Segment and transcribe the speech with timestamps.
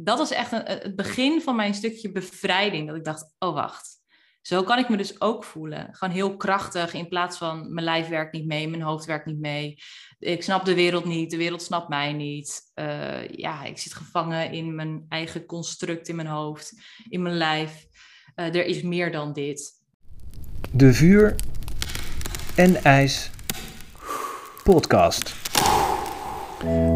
[0.00, 2.86] dat was echt een, het begin van mijn stukje bevrijding.
[2.86, 3.96] Dat ik dacht, oh wacht,
[4.42, 5.88] zo kan ik me dus ook voelen.
[5.92, 9.38] Gewoon heel krachtig in plaats van mijn lijf werkt niet mee, mijn hoofd werkt niet
[9.38, 9.78] mee.
[10.18, 12.60] Ik snap de wereld niet, de wereld snapt mij niet.
[12.74, 16.72] Uh, ja, ik zit gevangen in mijn eigen construct in mijn hoofd,
[17.08, 17.86] in mijn lijf.
[18.36, 19.72] Uh, er is meer dan dit.
[20.72, 21.34] De Vuur
[22.56, 23.30] en IJs
[24.62, 25.47] podcast.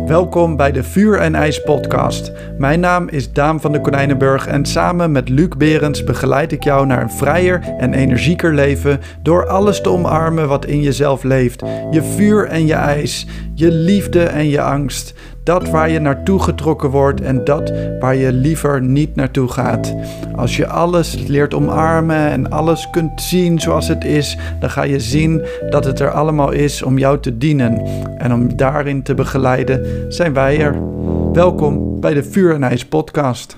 [0.06, 2.32] Welkom bij de Vuur en IJs podcast.
[2.58, 6.86] Mijn naam is Daan van de Konijnenburg en samen met Luc Berends begeleid ik jou
[6.86, 11.62] naar een vrijer en energieker leven door alles te omarmen wat in jezelf leeft.
[11.90, 15.14] Je vuur en je ijs, je liefde en je angst.
[15.44, 19.94] Dat waar je naartoe getrokken wordt en dat waar je liever niet naartoe gaat.
[20.36, 25.00] Als je alles leert omarmen en alles kunt zien zoals het is, dan ga je
[25.00, 27.82] zien dat het er allemaal is om jou te dienen.
[28.18, 30.82] En om daarin te begeleiden zijn wij er.
[31.32, 33.56] Welkom bij de Vuur en IJs podcast.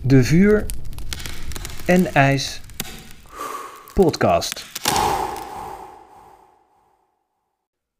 [0.00, 0.66] De Vuur
[1.84, 2.60] en IJs
[3.94, 4.66] podcast.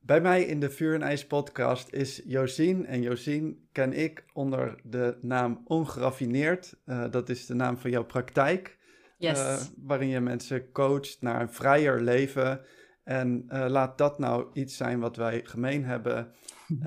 [0.09, 2.87] Bij mij in de Vuur en IJs podcast is Josien.
[2.87, 6.77] En Josien ken ik onder de naam Ongeraffineerd.
[6.87, 8.79] Uh, dat is de naam van jouw praktijk.
[9.19, 9.39] Yes.
[9.39, 9.57] Uh,
[9.87, 12.61] waarin je mensen coacht naar een vrijer leven.
[13.05, 16.33] En uh, laat dat nou iets zijn wat wij gemeen hebben.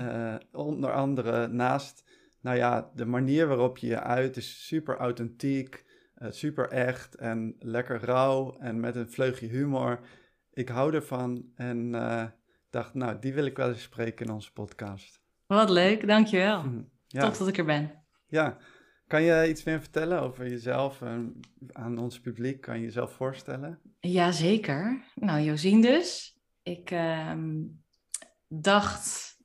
[0.51, 2.03] onder andere naast,
[2.39, 5.85] nou ja, de manier waarop je je uit is super authentiek,
[6.29, 9.99] super echt en lekker rauw en met een vleugje humor.
[10.53, 11.95] Ik hou ervan en
[12.71, 15.19] dacht, nou, die wil ik wel eens spreken in onze podcast.
[15.45, 16.63] Wat leuk, dankjewel.
[17.07, 17.21] Ja.
[17.21, 18.03] Tof dat ik er ben.
[18.27, 18.57] Ja,
[19.07, 21.39] kan je iets meer vertellen over jezelf en
[21.71, 22.61] aan ons publiek?
[22.61, 23.79] Kan je jezelf voorstellen?
[23.99, 25.03] Jazeker.
[25.15, 26.39] Nou, Josien dus.
[26.63, 27.33] Ik uh,
[28.47, 29.37] dacht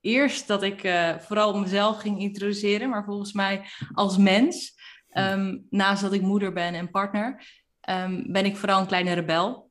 [0.00, 4.74] eerst dat ik uh, vooral mezelf ging introduceren, maar volgens mij als mens,
[5.16, 7.46] um, naast dat ik moeder ben en partner,
[7.88, 9.63] um, ben ik vooral een kleine rebel.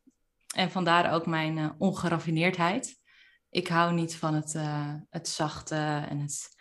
[0.53, 3.01] En vandaar ook mijn uh, ongeraffineerdheid.
[3.49, 6.55] Ik hou niet van het, uh, het zachte en het,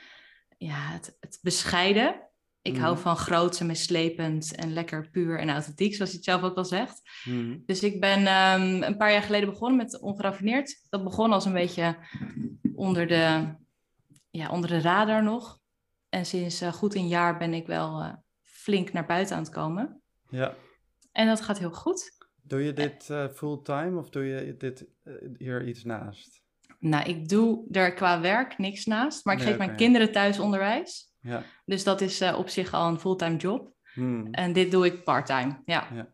[0.59, 2.29] ja, het, het bescheiden.
[2.63, 3.03] Ik hou mhm.
[3.03, 6.65] van groots en meeslepend en lekker puur en authentiek, zoals je het zelf ook al
[6.65, 7.03] zegt.
[7.25, 7.59] Mhm.
[7.67, 10.87] Dus ik ben um, een paar jaar geleden begonnen met ongeraffineerd.
[10.89, 11.97] Dat begon als een beetje
[12.75, 13.55] onder de,
[14.31, 15.59] ja, onder de radar nog.
[16.09, 20.03] En sinds uh, goed een jaar ben ik wel flink naar buiten aan het komen.
[20.29, 20.55] Ja.
[21.13, 22.22] En dat gaat heel goed.
[22.53, 26.43] Doe je dit uh, fulltime of doe je dit uh, hier iets naast?
[26.79, 31.15] Nou, ik doe er qua werk niks naast, maar ik geef mijn kinderen thuis onderwijs.
[31.21, 31.43] Ja.
[31.65, 33.73] Dus dat is uh, op zich al een fulltime job.
[33.93, 34.27] Hmm.
[34.31, 35.89] En dit doe ik parttime, ja.
[35.95, 36.13] ja.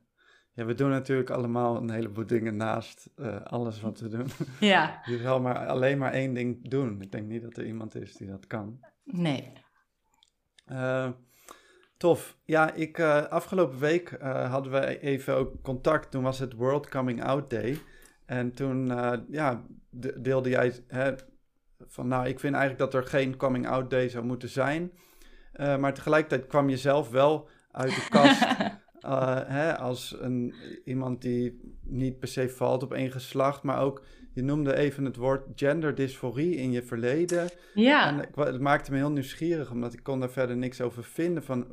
[0.52, 3.10] Ja, we doen natuurlijk allemaal een heleboel dingen naast
[3.44, 4.26] alles wat we doen.
[4.60, 5.00] Ja.
[5.04, 7.02] Je zal maar alleen maar één ding doen.
[7.02, 8.80] Ik denk niet dat er iemand is die dat kan.
[9.04, 9.52] Nee.
[11.98, 12.36] Tof.
[12.44, 16.10] Ja, ik, uh, afgelopen week uh, hadden we even ook contact.
[16.10, 17.78] Toen was het World Coming Out Day.
[18.26, 19.64] En toen uh, ja,
[20.16, 21.12] deelde jij hè,
[21.86, 24.92] van, nou, ik vind eigenlijk dat er geen Coming Out Day zou moeten zijn.
[25.52, 28.44] maar tegelijkertijd kwam je zelf wel uit de kast
[29.56, 30.54] hè, als een,
[30.84, 34.02] iemand die niet per se valt op één geslacht, maar ook
[34.38, 37.48] je noemde even het woord genderdysforie in je verleden.
[37.74, 38.08] Ja.
[38.08, 41.42] En het maakte me heel nieuwsgierig, omdat ik kon daar verder niks over vinden.
[41.42, 41.66] Van,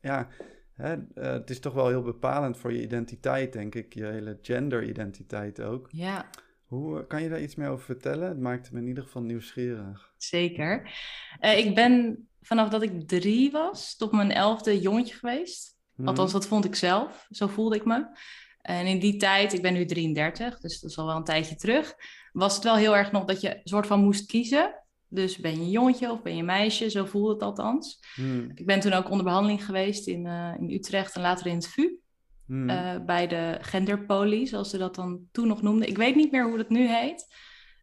[0.00, 0.28] ja,
[0.74, 3.94] hè, uh, het is toch wel heel bepalend voor je identiteit, denk ik.
[3.94, 5.88] Je hele genderidentiteit ook.
[5.90, 6.30] Ja.
[6.64, 8.28] Hoe eh, kan je daar iets meer over vertellen?
[8.28, 10.12] Het maakte me in ieder geval nieuwsgierig.
[10.16, 10.90] Zeker.
[11.40, 15.80] Uh, ik ben vanaf dat ik drie was tot mijn elfde jongetje geweest.
[15.94, 16.08] Hmm.
[16.08, 17.26] Althans, dat vond ik zelf.
[17.30, 18.06] Zo voelde ik me.
[18.62, 21.56] En in die tijd, ik ben nu 33, dus dat is al wel een tijdje
[21.56, 21.94] terug,
[22.32, 24.74] was het wel heel erg nog dat je een soort van moest kiezen.
[25.08, 28.00] Dus ben je een jongetje of ben je een meisje, zo voelde het althans.
[28.14, 28.50] Hmm.
[28.54, 31.68] Ik ben toen ook onder behandeling geweest in, uh, in Utrecht en later in het
[31.68, 31.96] VU.
[32.46, 32.70] Hmm.
[32.70, 35.88] Uh, bij de genderpolie, zoals ze dat dan toen nog noemden.
[35.88, 37.26] Ik weet niet meer hoe dat nu heet.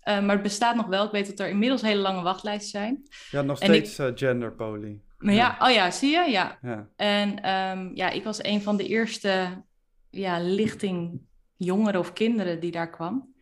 [0.03, 1.05] Uh, maar het bestaat nog wel.
[1.05, 3.03] Ik weet dat er inmiddels hele lange wachtlijsten zijn.
[3.31, 4.17] Ja, nog steeds ik...
[4.17, 5.01] genderpolie.
[5.17, 5.57] Maar ja.
[5.59, 6.29] ja, oh ja, zie je?
[6.29, 6.57] Ja.
[6.61, 6.89] ja.
[6.95, 9.63] En um, ja, ik was een van de eerste
[10.09, 11.21] ja, lichting
[11.55, 13.33] jongeren of kinderen die daar kwam.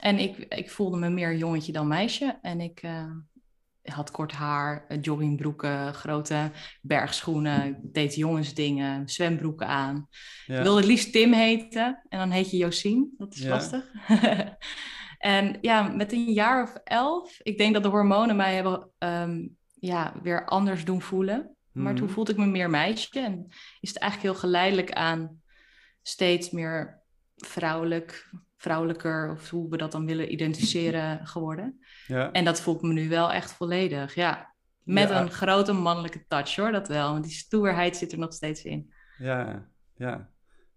[0.00, 2.38] En ik, ik voelde me meer jongetje dan meisje.
[2.42, 3.10] En ik uh,
[3.82, 6.50] had kort haar, eh, joggingbroeken, grote
[6.82, 7.78] bergschoenen.
[7.82, 10.08] deed jongensdingen, zwembroeken aan.
[10.46, 10.56] Ja.
[10.56, 12.02] Ik wilde het liefst Tim heten.
[12.08, 13.14] En dan heet je Josien.
[13.18, 13.48] Dat is ja.
[13.48, 13.84] lastig.
[15.18, 17.38] en ja, met een jaar of elf.
[17.42, 21.54] Ik denk dat de hormonen mij hebben um, ja, weer anders doen voelen.
[21.72, 22.14] Maar toen mhm.
[22.14, 23.20] voelde ik me meer meisje.
[23.20, 23.46] En
[23.80, 25.40] is het eigenlijk heel geleidelijk aan
[26.02, 27.00] steeds meer
[27.36, 31.80] vrouwelijk, vrouwelijker, of hoe we dat dan willen identificeren, geworden.
[32.06, 32.32] Ja.
[32.32, 34.54] En dat voelt me nu wel echt volledig, ja.
[34.82, 35.20] Met Ja.
[35.20, 37.12] een grote mannelijke touch hoor, dat wel.
[37.12, 38.92] Want die stoerheid zit er nog steeds in.
[39.18, 40.28] Ja, ja.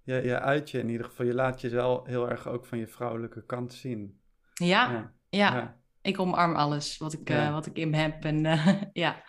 [0.03, 1.25] Je, je uit je in ieder geval.
[1.25, 4.19] Je laat je wel heel erg ook van je vrouwelijke kant zien.
[4.53, 5.13] Ja, ja.
[5.29, 5.77] ja.
[6.01, 8.23] ik omarm alles wat ik, eh, wat ik in me heb.
[8.23, 9.23] En eh, ja.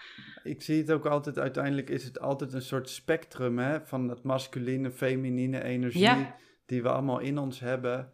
[0.45, 4.23] Ik zie het ook altijd, uiteindelijk is het altijd een soort spectrum hè, van het
[4.23, 6.35] masculine, feminine energie Ja.
[6.67, 8.13] die we allemaal in ons hebben.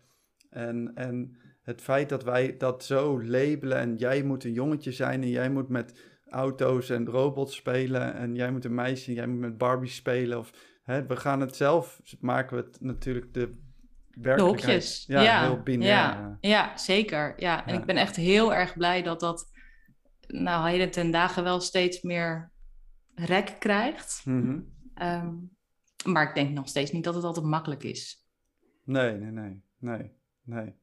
[0.51, 5.23] En, en het feit dat wij dat zo labelen en jij moet een jongetje zijn
[5.23, 9.27] en jij moet met auto's en robots spelen en jij moet een meisje en jij
[9.27, 10.39] moet met Barbie spelen.
[10.39, 10.51] Of,
[10.83, 13.41] hè, we gaan het zelf, maken we het natuurlijk de
[14.11, 14.65] De werkelijkheid.
[14.65, 15.05] hokjes.
[15.07, 15.91] Ja, heel binair.
[15.91, 17.35] Ja, ja zeker.
[17.37, 17.67] Ja.
[17.67, 17.81] En Ja.
[17.81, 19.51] ik ben echt heel erg blij dat dat
[20.33, 22.53] nou heden ten dagen wel steeds meer
[23.15, 24.23] rek krijgt.
[24.25, 24.61] Mhm.
[24.95, 25.35] Ehm,
[26.05, 28.29] maar ik denk nog steeds niet dat het altijd makkelijk is.
[28.85, 30.13] Nee, nee, nee, nee,
[30.43, 30.75] nee.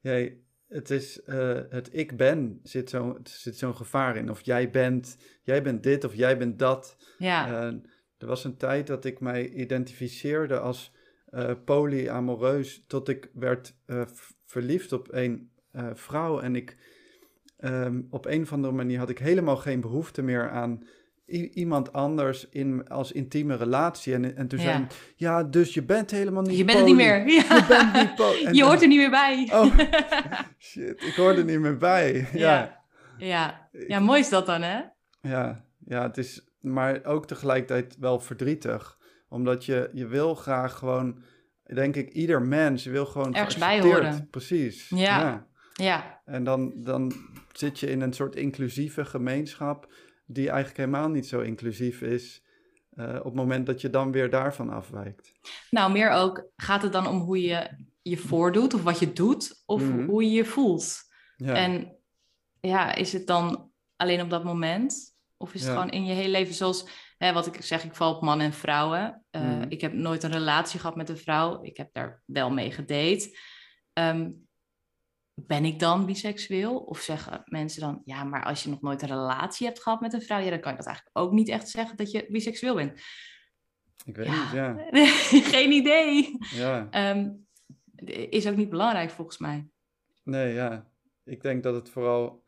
[0.00, 4.30] Jij, het is, eh, het ik ben zit zo'n zit zo'n gevaar in.
[4.30, 6.96] Of jij bent, jij bent dit of jij bent dat.
[7.18, 7.74] Ja, Eh,
[8.18, 10.94] er was een tijd dat ik mij identificeerde als
[11.26, 13.76] eh polyamoreus, tot ik werd
[14.44, 15.50] verliefd op een
[15.92, 16.40] vrouw.
[16.40, 16.76] En ik,
[17.58, 20.82] ehm, op een of andere manier had ik helemaal geen behoefte meer aan
[21.52, 24.14] iemand anders in, als intieme relatie.
[24.14, 24.64] En, en toen Ja.
[24.64, 24.86] zei
[25.16, 27.26] ja, dus je bent helemaal niet je bent het niet meer.
[27.28, 27.42] Ja.
[27.54, 28.44] Je bent niet.
[28.46, 29.48] En Je hoort er niet meer bij.
[29.52, 29.78] Oh,
[30.58, 32.28] shit, ik hoor er niet meer bij.
[32.32, 32.84] Ja,
[33.16, 33.68] ja.
[33.86, 34.80] ja, mooi is dat dan, hè?
[35.20, 38.98] ja, ja, het is maar ook tegelijkertijd wel verdrietig.
[39.28, 41.22] Omdat je, je wil graag gewoon,
[41.74, 44.28] denk ik, ieder mens, wil gewoon Ergens bij horen.
[44.30, 44.88] Precies.
[44.88, 45.46] Ja.
[45.82, 47.12] Ja, En dan, dan
[47.52, 49.92] zit je in een soort inclusieve gemeenschap,
[50.26, 52.44] die eigenlijk helemaal niet zo inclusief is.
[52.90, 55.32] eh, op het moment dat je dan weer daarvan afwijkt.
[55.70, 57.68] nou meer ook, gaat het dan om hoe je
[58.02, 60.04] je voordoet of wat je doet of Mhm.
[60.06, 60.98] hoe je je voelt?
[61.36, 61.96] Ja, En
[62.60, 65.16] ja, is het dan alleen op dat moment?
[65.36, 65.76] Of is het Ja.
[65.76, 66.88] gewoon in je hele leven zoals,
[67.18, 69.24] hè, wat ik zeg, ik val op mannen en vrouwen.
[69.30, 69.64] Eh, Mhm.
[69.68, 71.62] Ik heb nooit een relatie gehad met een vrouw.
[71.62, 73.38] Ik heb daar wel mee gedate.
[73.92, 74.30] Ehm,
[75.36, 76.78] ben ik dan biseksueel?
[76.78, 80.12] Of zeggen mensen dan, ja, maar als je nog nooit een relatie hebt gehad met
[80.12, 82.74] een vrouw, ja, dan kan je dat eigenlijk ook niet echt zeggen dat je biseksueel
[82.74, 83.00] bent.
[84.04, 84.42] ik weet ja.
[84.42, 85.06] niet, ja.
[85.56, 86.38] Geen idee.
[86.38, 86.88] ja.
[86.90, 87.30] Ehm,
[88.30, 89.68] is ook niet belangrijk volgens mij.
[90.22, 90.86] Nee, ja.
[91.24, 92.44] Ik denk dat het vooral.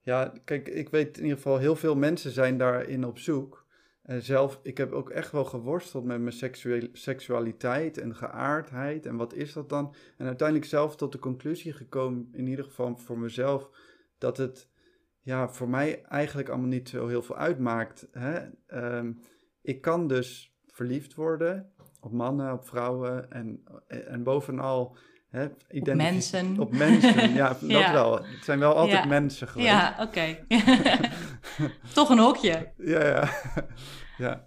[0.00, 3.65] Ja, kijk, ik weet in ieder geval, heel veel mensen zijn daarin op zoek.
[4.06, 9.06] En zelf, ik heb ook echt wel geworsteld met mijn seksueel, seksualiteit en geaardheid.
[9.06, 9.94] En wat is dat dan?
[10.16, 13.70] En uiteindelijk zelf tot de conclusie gekomen, in ieder geval voor mezelf,
[14.18, 14.68] dat het
[15.20, 18.08] ja, voor mij eigenlijk allemaal niet zo heel veel uitmaakt.
[18.12, 18.40] Hè?
[18.66, 19.12] Ehm,
[19.62, 24.96] ik kan dus verliefd worden op mannen, op vrouwen en, en bovenal
[25.28, 26.58] hè, identific- mensen.
[26.60, 27.92] Op mensen, ja, dat Ja.
[27.92, 28.16] wel.
[28.16, 29.08] Het zijn wel altijd Ja.
[29.08, 29.68] mensen geweest.
[29.70, 30.38] Ja, oké.
[31.94, 32.72] Toch een hokje.
[32.76, 33.30] Ja, ja.
[34.26, 34.42] ja.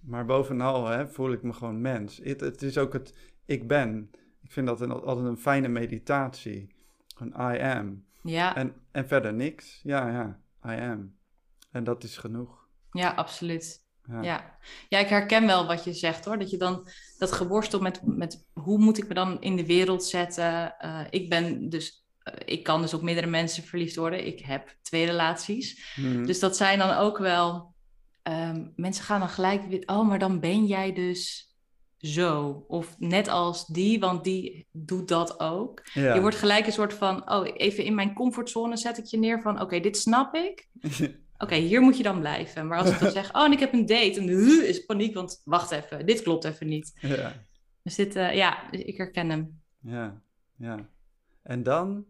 [0.00, 2.20] Maar bovenal hè, voel ik me gewoon mens.
[2.22, 3.14] Het, het is ook het
[3.44, 4.10] ik ben.
[4.42, 6.74] Ik vind dat een, altijd een fijne meditatie.
[7.14, 8.04] Gewoon I am.
[8.22, 9.80] Ja, En, en verder niks.
[9.82, 10.40] Ja, ja.
[10.72, 11.16] I am.
[11.70, 12.68] En dat is genoeg.
[12.92, 13.80] ja, absoluut.
[14.04, 14.22] Ja.
[14.22, 14.58] Ja.
[14.88, 16.38] ja, ik herken wel wat je zegt hoor.
[16.38, 16.88] Dat je dan
[17.18, 20.78] dat geworstel met, met hoe moet ik me dan in de wereld zetten.
[20.78, 22.01] Eh, ik ben dus,
[22.44, 24.26] ik kan dus op meerdere mensen verliefd worden.
[24.26, 25.94] Ik heb twee relaties.
[25.96, 26.24] Mhm.
[26.24, 27.74] Dus dat zijn dan ook wel,
[28.22, 31.50] ehm, mensen gaan dan gelijk weer, oh, maar dan ben jij dus
[31.98, 32.64] zo.
[32.68, 35.80] Of net als die, want die doet dat ook.
[35.92, 36.14] ja.
[36.14, 39.40] Je wordt gelijk een soort van, oh, even in mijn comfortzone zet ik je neer
[39.40, 40.68] van, oké, dit snap ik.
[41.38, 42.66] Oké, hier moet je dan blijven.
[42.66, 44.28] Maar als ik dan zeg, oh, en ik heb een date, en
[44.66, 46.92] is paniek, want wacht even, dit klopt even niet.
[47.00, 47.32] ja.
[47.82, 49.60] Dus dit, eh, ja, ik herken hem.
[49.80, 50.20] Ja,
[50.56, 50.88] ja.
[51.42, 52.04] En dan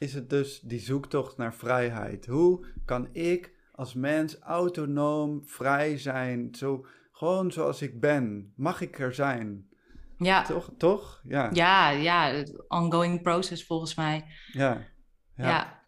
[0.00, 2.26] is het dus die zoektocht naar vrijheid.
[2.26, 8.52] Hoe kan ik als mens autonoom, vrij zijn, zo, gewoon zoals ik ben?
[8.56, 9.68] Mag ik er zijn?
[10.16, 10.70] Ja, Toch?
[10.76, 11.20] Toch?
[11.24, 11.50] Ja.
[11.52, 14.24] ja, ja, ongoing process volgens mij.
[14.52, 14.86] Ja.
[15.36, 15.84] Ja, ja.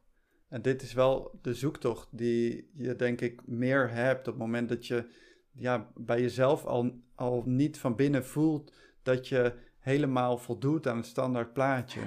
[0.49, 4.69] En dit is wel de zoektocht die je denk ik meer hebt op het moment
[4.69, 5.07] dat je
[5.53, 11.07] ja, bij jezelf al, al niet van binnen voelt dat je helemaal voldoet aan het
[11.07, 12.01] standaard plaatje.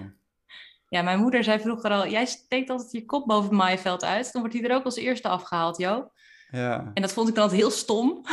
[0.90, 1.02] Ja.
[1.02, 4.42] mijn moeder zei vroeger al, jij steekt altijd je kop boven het maaiveld uit, dan
[4.42, 6.12] wordt hij er ook als eerste afgehaald, Jo.
[6.52, 6.92] Ja.
[6.94, 8.22] En dat vond ik dan altijd heel stom.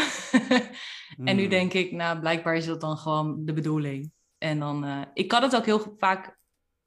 [1.25, 1.50] En nu Hmm.
[1.50, 4.12] denk ik, nou, blijkbaar is dat dan gewoon de bedoeling.
[4.38, 6.38] En dan, eh, ik kan het ook heel vaak,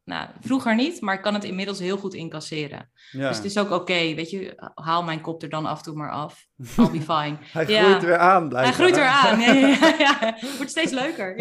[0.04, 2.92] nou, vroeger niet, maar ik kan het inmiddels heel goed incasseren.
[3.12, 3.28] Ja.
[3.28, 5.96] Dus het is ook oké, weet je, haal mijn kop er dan af en toe
[5.96, 6.46] maar af.
[6.78, 7.38] I'll be fine.
[7.42, 7.84] Hij Ja.
[7.84, 8.74] groeit weer aan, Hij blijkbaar.
[8.74, 9.40] groeit weer aan.
[9.42, 10.36] Ja, ja, ja.
[10.56, 11.38] Wordt steeds leuker.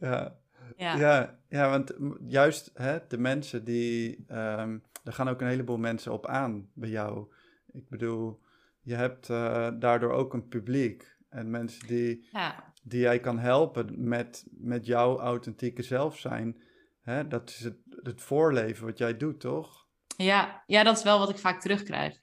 [0.00, 0.36] Ja,
[0.78, 0.96] ja.
[0.96, 1.38] ja.
[1.48, 1.94] Ja, want
[2.26, 6.88] juist hè, de mensen die, ehm er gaan ook een heleboel mensen op aan bij
[6.88, 7.26] jou,
[7.72, 8.40] Ik bedoel,
[8.80, 14.08] je hebt uh, daardoor ook een publiek en mensen die, Ja, die jij kan helpen
[14.08, 16.56] met, met jouw authentieke zelf zijn.
[17.02, 17.28] Hè?
[17.28, 19.86] Dat is het, het voorleven wat jij doet, toch?
[20.16, 22.20] ja, ja, dat is wel wat ik vaak terugkrijg.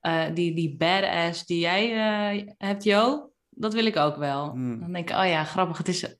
[0.00, 4.50] Eh, die, die badass die jij eh, hebt, Jo, dat wil ik ook wel.
[4.50, 4.80] Hmm.
[4.80, 5.78] Dan denk ik, oh ja, grappig.
[5.78, 6.16] Het is,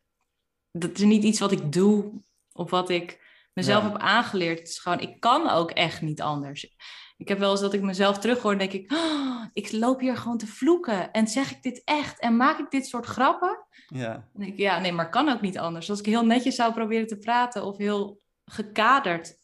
[0.73, 2.13] dat is niet iets wat ik doe
[2.53, 3.21] of wat ik
[3.53, 3.89] mezelf Ja.
[3.91, 4.59] heb aangeleerd.
[4.59, 6.77] Het is gewoon, ik kan ook echt niet anders.
[7.17, 10.17] Ik heb wel eens dat ik mezelf terughoor en denk ik, oh, ik loop hier
[10.17, 11.11] gewoon te vloeken.
[11.13, 12.21] En zeg ik dit echt?
[12.21, 13.67] En maak ik dit soort grappen?
[13.89, 15.91] Ja, denk ik, ja, nee, maar kan ook niet anders.
[15.91, 19.35] Als ik heel netjes zou proberen te praten of heel gekaderd,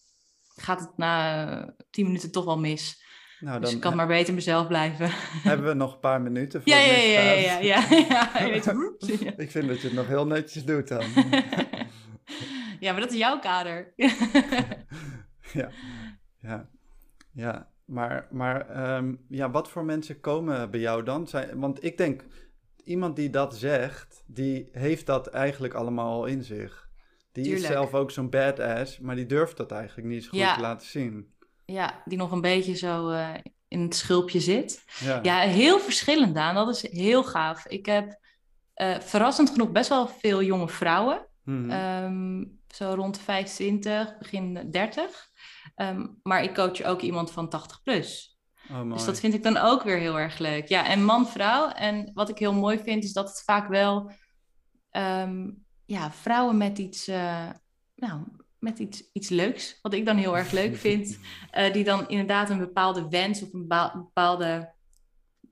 [0.56, 3.02] gaat het na eh, tien minuten toch wel mis.
[3.40, 5.08] Nou dus dan ik kan maar beter mezelf blijven.
[5.42, 7.58] hebben we nog een paar minuten voor Ja, ja, ja, ja,
[9.20, 9.36] ja.
[9.36, 11.04] Ik vind dat je het nog heel netjes doet dan.
[12.80, 13.92] ja, maar dat is jouw kader.
[15.52, 15.70] ja,
[16.40, 16.68] ja,
[17.32, 17.68] ja.
[17.84, 21.26] Maar, maar ehm, ja, wat voor mensen komen bij jou dan?
[21.26, 22.24] Zijn, want ik denk,
[22.84, 26.88] iemand die dat zegt, die heeft dat eigenlijk allemaal al in zich.
[27.32, 27.64] Die Tuurlijk.
[27.66, 30.54] is zelf ook zo'n badass, maar die durft dat eigenlijk niet zo goed Ja.
[30.54, 31.32] te laten zien.
[31.72, 33.34] Ja, die nog een beetje zo eh,
[33.68, 34.84] in het schulpje zit.
[35.00, 36.54] Ja, Ja, heel verschillend, Daan.
[36.54, 37.66] Dat is heel gaaf.
[37.66, 38.18] Ik heb
[38.74, 41.26] eh, verrassend genoeg best wel veel jonge vrouwen.
[41.44, 41.70] Mhm.
[41.70, 42.44] Ehm,
[42.74, 45.28] zo rond de 25, begin 30.
[45.74, 48.38] Ehm, maar ik coach ook iemand van 80 plus.
[48.70, 48.92] oh.
[48.92, 50.68] Dus dat vind ik dan ook weer heel erg leuk.
[50.68, 51.68] Ja, en man-vrouw.
[51.68, 54.12] En wat ik heel mooi vind, is dat het vaak wel
[54.90, 55.50] ehm,
[55.84, 57.48] ja, vrouwen met iets, eh,
[57.94, 58.20] nou,
[58.58, 61.18] met iets, iets leuks, wat ik dan heel erg leuk vind,
[61.50, 64.72] eh, die dan inderdaad een bepaalde wens of een bepaal- bepaalde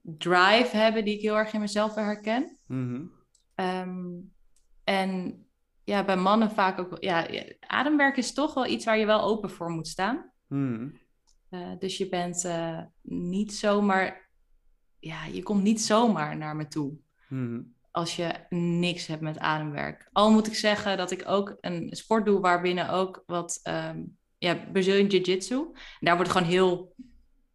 [0.03, 2.59] drive hebben, die ik heel erg in mezelf herken.
[2.67, 3.05] Mhm.
[3.55, 4.05] Ehm,
[4.85, 5.41] en
[5.85, 7.29] ja, bij mannen vaak ook, ja,
[7.61, 10.31] ademwerk is toch wel iets waar je wel open voor moet staan.
[10.49, 10.89] Mhm.
[11.49, 14.31] Eh, dus je bent eh, niet zomaar,
[14.99, 16.99] ja, je komt niet zomaar naar me toe
[17.29, 17.63] Mhm.
[17.97, 20.09] Als je niks hebt met ademwerk.
[20.13, 24.03] Al moet ik zeggen dat ik ook een sport doe waarbinnen ook wat, ehm
[24.39, 25.73] ja, Brazilian Jiu-Jitsu.
[26.01, 26.95] Daar wordt gewoon heel,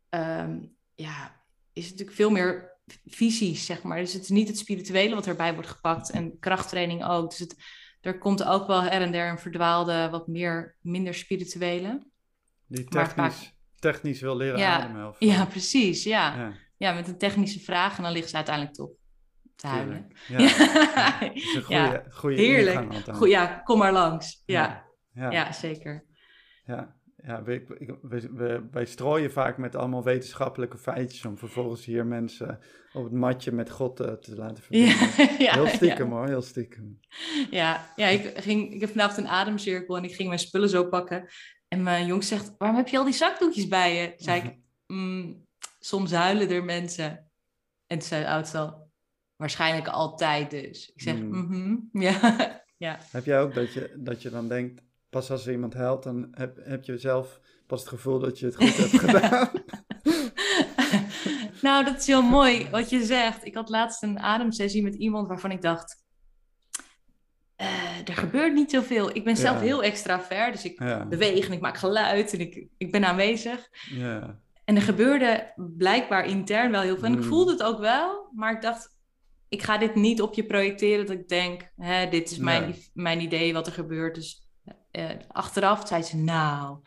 [0.09, 0.59] ehm,
[0.95, 1.43] ja,
[1.73, 3.99] is natuurlijk veel meer visies, zeg maar.
[3.99, 7.29] Dus het is niet het spirituele wat erbij wordt gepakt en krachttraining ook.
[7.29, 7.55] Dus het,
[8.01, 12.07] er komt ook wel her en der een verdwaalde, wat meer, minder spirituele.
[12.67, 15.07] Die technisch, technisch wil leren Ja, ademen.
[15.07, 16.35] Of, Ja, precies, ja.
[16.35, 18.99] ja, Ja, met een technische vraag en dan ligt ze uiteindelijk toch
[19.61, 20.07] te huilen.
[20.27, 20.39] Ja.
[20.39, 21.55] Ja, Dat is
[22.05, 22.93] een goede, heerlijk.
[23.13, 24.43] Goed, ja, kom maar langs.
[24.45, 25.31] Ja, Ja.
[25.31, 25.51] ja.
[25.51, 26.05] zeker.
[26.65, 27.63] Ja, ja we,
[28.01, 32.59] we, we, wij strooien vaak met allemaal wetenschappelijke feitjes om vervolgens hier mensen
[32.93, 34.95] op het matje met God eh, te laten verbinden.
[35.17, 36.13] Ja, ja, heel stiekem ja.
[36.15, 36.99] hoor, heel stiekem.
[37.49, 40.87] Ja, ja ik, ging, ik heb vanavond een ademcirkel en ik ging mijn spullen zo
[40.87, 41.27] pakken.
[41.67, 44.13] En mijn jong zegt, waarom heb je al die zakdoekjes bij je?
[44.15, 45.45] Zei ik, "Mm,
[45.79, 47.29] soms huilen er mensen.
[47.87, 48.80] En toen zei de oudste al,
[49.41, 50.91] waarschijnlijk altijd dus.
[50.95, 51.29] Ik zeg, Hmm.
[51.47, 52.35] mhm, ja.
[52.77, 52.97] ja.
[53.11, 56.27] Heb jij ook dat je, dat je dan denkt, pas als er iemand helpt, dan
[56.31, 59.49] heb, heb je zelf pas het gevoel dat je het goed hebt gedaan?
[61.61, 63.45] nou, dat is heel mooi wat je zegt.
[63.45, 66.03] Ik had laatst een ademsessie met iemand waarvan ik dacht...
[67.55, 69.15] eh, er gebeurt niet zoveel.
[69.15, 69.61] Ik ben zelf Ja.
[69.63, 73.69] heel extravert, dus ik Ja, beweeg en ik maak geluid en ik, ik ben aanwezig.
[73.89, 77.05] ja, En er gebeurde blijkbaar intern wel heel veel.
[77.05, 77.27] En ik Hmm.
[77.27, 78.99] voelde het ook wel, maar ik dacht...
[79.51, 81.71] Ik ga dit niet op je projecteren dat ik denk...
[81.77, 82.89] Hè, dit is mijn, Nee.
[82.93, 84.15] mijn idee wat er gebeurt.
[84.15, 84.47] Dus
[84.91, 86.17] eh, achteraf zei ze...
[86.17, 86.77] Nou,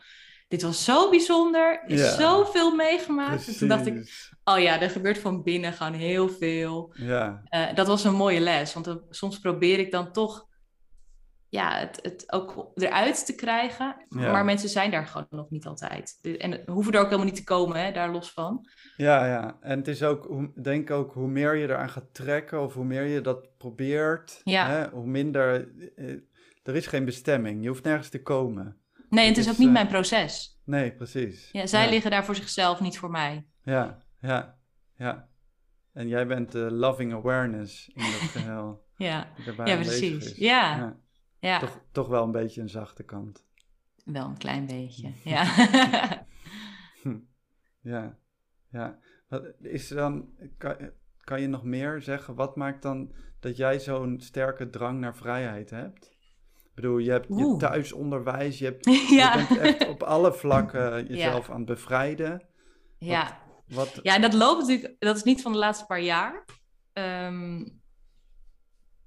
[0.47, 1.81] dit was zo bijzonder.
[1.83, 2.15] Er is Ja.
[2.15, 3.47] zoveel meegemaakt.
[3.47, 4.09] En toen dacht ik...
[4.43, 6.93] Oh ja, er gebeurt van binnen gewoon heel veel.
[6.97, 10.47] Ja, Eh, dat was een mooie les, want dan- soms probeer ik dan toch
[11.55, 13.95] ja, het, het ook eruit te krijgen.
[14.09, 14.31] Ja.
[14.31, 16.19] Maar mensen zijn daar gewoon nog niet altijd.
[16.37, 18.67] En hoeven er ook helemaal niet te komen, hè, daar los van.
[18.97, 19.57] ja, ja.
[19.61, 23.03] En het is ook, denk ook, hoe meer je eraan gaat trekken of hoe meer
[23.03, 24.67] je dat probeert, Ja.
[24.67, 26.15] hè, hoe minder, eh,
[26.63, 27.61] er is geen bestemming.
[27.61, 28.77] Je hoeft nergens te komen.
[29.09, 30.59] Nee, het Het is ook niet eh, mijn proces.
[30.65, 31.49] Nee, precies.
[31.51, 31.89] Ja, zij ja.
[31.89, 33.47] liggen daar voor zichzelf, niet voor mij.
[33.63, 34.57] Ja, ja,
[34.97, 35.27] ja.
[35.93, 38.83] En jij bent de loving awareness in dat geheel.
[38.97, 39.27] Ja,
[39.65, 40.35] ja precies.
[40.35, 40.97] Ja,
[41.45, 41.51] ja.
[41.51, 41.59] ja.
[41.59, 43.45] Toch, toch wel een beetje een zachte kant.
[44.05, 45.11] wel een klein beetje.
[45.23, 45.45] Ja.
[47.01, 47.17] Hm.
[47.81, 48.17] Ja,
[48.69, 48.99] ja.
[49.27, 50.75] Wat is dan, kan,
[51.23, 52.35] kan je nog meer zeggen?
[52.35, 56.05] Wat maakt dan dat jij zo'n sterke drang naar vrijheid hebt?
[56.55, 59.37] Ik bedoel, je hebt je thuisonderwijs, je, hebt, ja.
[59.37, 62.47] je bent echt op alle vlakken jezelf aan het bevrijden.
[62.97, 63.43] ja.
[63.67, 66.45] Wat, Ja, en dat loopt natuurlijk, dat is niet van de laatste paar jaar.
[66.93, 67.65] Ehm,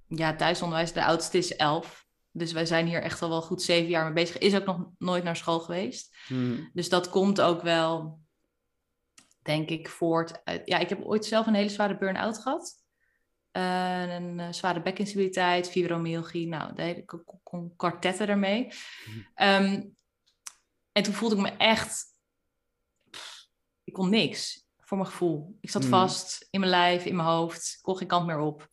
[0.07, 2.08] ja, thuisonderwijs, de oudste is elf.
[2.33, 4.39] Dus wij zijn hier echt al wel goed zeven jaar mee bezig.
[4.39, 6.17] Is ook nog nooit naar school geweest.
[6.27, 8.21] hm, Dus dat komt ook wel
[9.43, 10.45] denk ik, voort.
[10.45, 12.77] uit- ja, ik heb ooit zelf een hele zware burn-out gehad.
[13.51, 18.65] Eh, een eh, zware bekinstabiliteit, fibromyalgie, nou, de hele k- k- k- kwartetten ermee.
[18.67, 19.19] Mhm.
[19.35, 19.83] Ehm,
[20.93, 22.05] en toen voelde ik me echt...
[23.11, 23.49] pff,
[23.85, 25.59] ik kon niks, voor mijn gevoel.
[25.61, 25.91] Ik zat Mhm.
[25.91, 27.75] vast in mijn lijf, in mijn hoofd.
[27.77, 28.69] Ik kon geen kant meer op.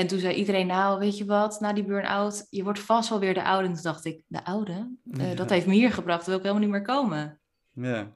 [0.00, 3.18] En toen zei iedereen, nou, weet je wat, na die burn-out, je wordt vast wel
[3.18, 3.68] weer de oude.
[3.68, 4.96] En toen dacht ik, de oude?
[5.12, 5.34] Eh, Ja.
[5.34, 7.40] Dat heeft me hier gebracht, daar wil ik helemaal niet meer komen.
[7.72, 8.12] Ja.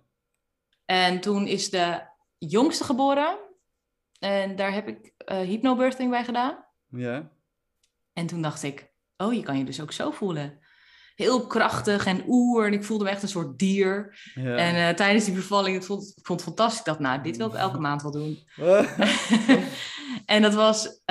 [0.85, 2.01] En toen is de
[2.39, 3.37] jongste geboren.
[4.19, 6.65] En daar heb ik eh hypnobirthing bij gedaan.
[6.89, 7.31] Ja.
[8.13, 10.59] En toen dacht ik, oh, je kan je dus ook zo voelen.
[11.15, 12.67] Heel krachtig en oer.
[12.67, 14.19] En ik voelde me echt een soort dier.
[14.35, 14.57] Ja.
[14.57, 16.79] En eh, tijdens die bevalling, ik vond, ik vond het fantastisch.
[16.79, 18.49] Ik dacht, nou, dit wil ik elke maand wel doen.
[20.27, 21.03] en dat was,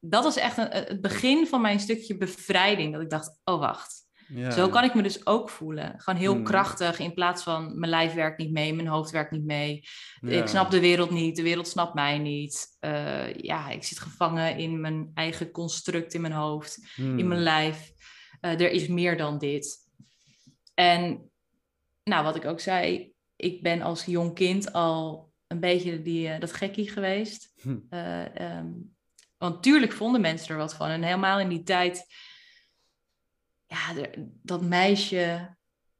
[0.00, 2.92] dat was echt een, het begin van mijn stukje bevrijding.
[2.92, 4.06] Dat ik dacht, oh wacht.
[4.28, 4.50] ja.
[4.50, 5.94] Zo kan ik me dus ook voelen.
[6.00, 6.44] Gewoon heel Hmm.
[6.44, 9.80] krachtig in plaats van mijn lijf werkt niet mee, mijn hoofd werkt niet mee.
[10.20, 10.40] Ja.
[10.42, 12.76] Ik snap de wereld niet, de wereld snapt mij niet.
[12.80, 17.18] Eh, ja, ik zit gevangen in mijn eigen construct in mijn hoofd, Hmm.
[17.18, 17.92] in mijn lijf.
[18.40, 19.76] Eh, er is meer dan dit.
[20.74, 21.30] En
[22.04, 26.40] nou, wat ik ook zei, ik ben als jong kind al een beetje die, eh,
[26.40, 27.52] dat gekkie geweest.
[27.60, 27.76] Hm.
[27.88, 28.68] Eh, ehm,
[29.38, 30.88] want tuurlijk vonden mensen er wat van.
[30.88, 32.06] En helemaal in die tijd,
[33.66, 34.08] ja,
[34.42, 35.56] dat meisje,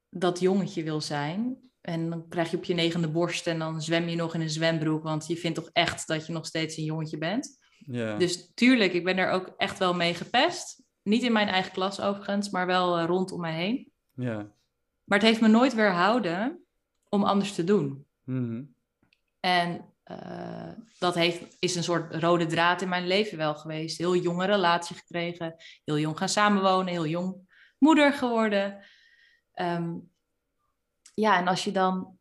[0.09, 1.57] dat jongetje wil zijn.
[1.81, 4.51] En dan krijg je op je negende borst en dan zwem je nog in een
[4.51, 5.03] zwembroek.
[5.03, 7.59] Want je vindt toch echt dat je nog steeds een jongetje bent.
[7.79, 8.17] Ja.
[8.17, 10.83] Dus tuurlijk, ik ben er ook echt wel mee gepest.
[11.03, 13.91] Niet in mijn eigen klas overigens, maar wel eh, rondom mij heen.
[14.15, 14.57] ja.
[15.05, 16.65] Maar het heeft me nooit weerhouden
[17.09, 18.07] om anders te doen.
[18.25, 18.63] Mhm.
[19.41, 23.99] En eh, dat heeft, is een soort rode draad in mijn leven wel geweest.
[23.99, 27.37] Heel jonge relatie gekregen, heel jong gaan samenwonen, heel jong
[27.79, 28.85] moeder geworden.
[29.53, 29.95] Ehm,
[31.15, 32.19] ja, en als je dan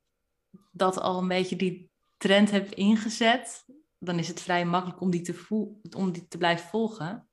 [0.71, 3.65] dat al een beetje die trend hebt ingezet,
[3.99, 7.29] dan is het vrij makkelijk om die te, voel, om die te blijven volgen.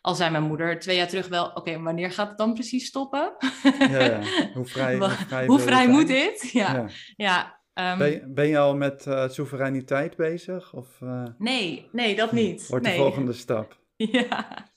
[0.00, 3.36] Al zei mijn moeder twee jaar terug wel, oké, wanneer gaat het dan precies stoppen?
[3.78, 4.20] Ja, ja.
[4.54, 4.96] Hoe vrij,
[5.46, 6.50] hoe vrij, Hoe moet dit?
[6.52, 6.88] Ja, ja.
[7.16, 7.62] Ja.
[7.74, 10.74] Ehm, Ben, je- ben je al met eh, soevereiniteit bezig?
[10.74, 12.66] Of eh, nee, nee, dat niet.
[12.66, 12.96] wordt nee.
[12.96, 13.76] de volgende stap?
[13.96, 14.68] Ja,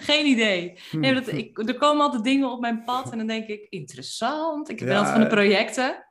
[0.00, 0.78] geen idee.
[0.92, 4.68] Nee, dat, ik, er komen altijd dingen op mijn pad en dan denk ik, interessant.
[4.70, 5.32] Ik ben Ja, altijd van de eh.
[5.32, 6.04] projecten.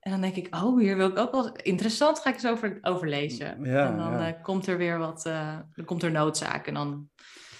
[0.00, 1.56] En dan denk ik, oh, hier wil ik ook wel...
[1.56, 3.64] Interessant, ga ik eens over, over lezen.
[3.64, 4.32] Ja, en dan ja.
[4.32, 5.22] komt er weer wat...
[5.74, 7.08] dan komt er noodzaak en dan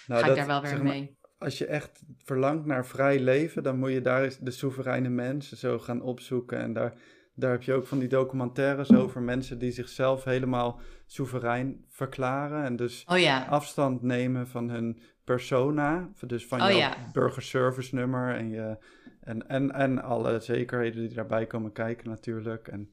[0.07, 1.17] Nou, ga dat- ik daar wel weer zeg maar, mee.
[1.39, 5.79] Als je echt verlangt naar vrij leven, dan moet je daar de soevereine mensen zo
[5.79, 6.59] gaan opzoeken.
[6.59, 6.95] En daar,
[7.35, 12.65] daar heb je ook van die documentaires over mensen die zichzelf helemaal soeverein verklaren.
[12.65, 16.09] En dus Oh ja, afstand nemen van hun persona.
[16.27, 16.97] Dus van Oh je ja.
[17.13, 18.79] burgerservice nummer en, je,
[19.21, 22.69] en, en, en alle zekerheden die daarbij komen kijken natuurlijk.
[22.69, 22.91] En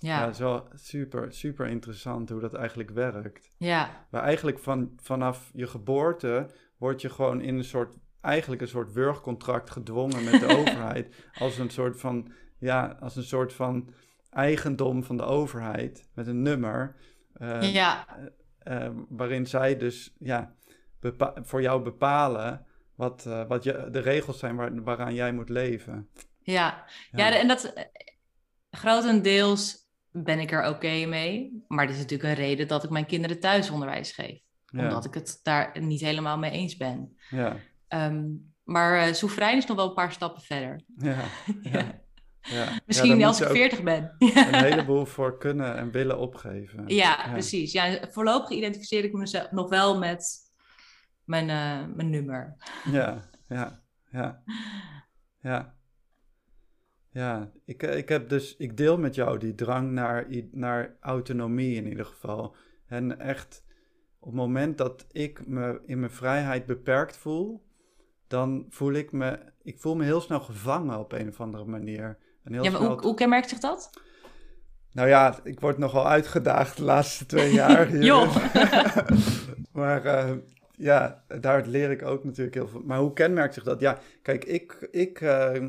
[0.00, 3.50] ja, ja, wel super, super interessant hoe dat eigenlijk werkt.
[3.56, 8.68] ja, Maar eigenlijk van, vanaf je geboorte word je gewoon in een soort, eigenlijk een
[8.68, 11.28] soort wurgcontract gedwongen met de overheid.
[11.38, 13.92] Als een soort van, ja, als een soort van
[14.30, 16.96] eigendom van de overheid met een nummer.
[17.32, 18.06] eh, ja,
[18.58, 20.54] eh, waarin zij dus ja,
[21.42, 26.08] voor jou bepalen wat, eh, wat je, de regels zijn waar, waaraan jij moet leven.
[26.40, 26.86] ja.
[27.10, 27.64] Ja, en dat...
[27.72, 27.84] eh,
[28.70, 31.64] Grotendeels ben ik er oké mee.
[31.68, 34.40] Maar het is natuurlijk een reden dat ik mijn kinderen thuisonderwijs geef.
[34.66, 37.16] Ja, Omdat ik het daar niet helemaal mee eens ben.
[37.30, 37.56] ja,
[37.88, 38.24] Ehm,
[38.64, 40.80] maar eh soeverein is nog wel een paar stappen verder.
[40.96, 41.16] ja,
[41.72, 42.00] ja,
[42.50, 42.80] Ja.
[42.86, 44.14] Misschien Ja, als ik 40 ben.
[44.18, 46.84] een heleboel voor kunnen en willen opgeven.
[46.86, 47.72] ja, precies.
[47.72, 50.36] Ja, voorlopig identificeer ik mezelf nog wel met
[51.24, 52.56] mijn, eh, mijn nummer.
[52.92, 54.42] Ja, ja, ja,
[55.40, 55.76] ja.
[57.10, 61.76] Ja, ik, eh, ik heb dus, ik deel met jou die drang naar, naar autonomie
[61.76, 62.54] in ieder geval.
[62.86, 63.64] En echt,
[64.18, 67.66] op het moment dat ik me in mijn vrijheid beperkt voel,
[68.26, 72.18] dan voel ik me, ik voel me heel snel gevangen op een of andere manier.
[72.48, 73.90] En heel Ja, maar hoe, hoe kenmerkt zich dat?
[74.92, 77.96] nou ja, ik word nogal uitgedaagd de laatste twee jaar.
[78.10, 78.36] Joh.
[79.72, 80.36] maar eh,
[80.76, 82.82] ja, daar leer ik ook natuurlijk heel veel.
[82.84, 83.80] Maar hoe kenmerkt zich dat?
[83.80, 85.68] Ja, kijk, ik, ik, eh,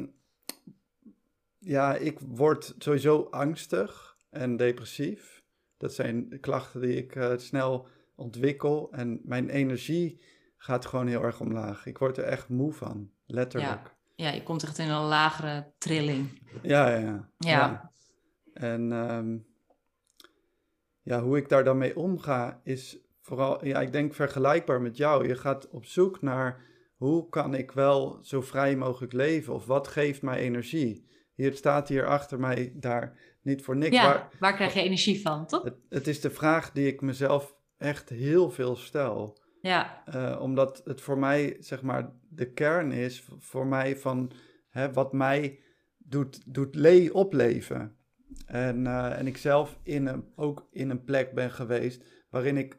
[1.57, 5.43] ja, ik word sowieso angstig en depressief.
[5.77, 8.91] Dat zijn klachten die ik eh, snel ontwikkel.
[8.91, 10.21] En mijn energie
[10.57, 11.85] gaat gewoon heel erg omlaag.
[11.85, 13.81] Ik word er echt moe van, letterlijk.
[13.83, 16.41] Ja, je komt echt in een lagere trilling.
[16.61, 17.29] Ja, ja, ja.
[17.37, 17.91] Ja.
[18.53, 19.37] En ehm,
[21.01, 25.27] ja, hoe ik daar dan mee omga is vooral, ja, ik denk vergelijkbaar met jou.
[25.27, 26.61] Je gaat op zoek naar
[26.95, 31.07] hoe kan ik wel zo vrij mogelijk leven of wat geeft mij energie.
[31.35, 33.95] Hier staat hier achter mij daar niet voor niks.
[33.95, 35.63] Ja, Waar, waar krijg je energie van, toch?
[35.63, 39.37] het, het is de vraag die ik mezelf echt heel veel stel.
[39.61, 44.31] Ja, Eh, omdat het voor mij, zeg maar, de kern is voor mij van
[44.69, 45.59] hè, wat mij
[45.97, 47.95] doet, doet le opleven.
[48.45, 52.77] En, eh, en ik zelf in een, ook in een plek ben geweest waarin ik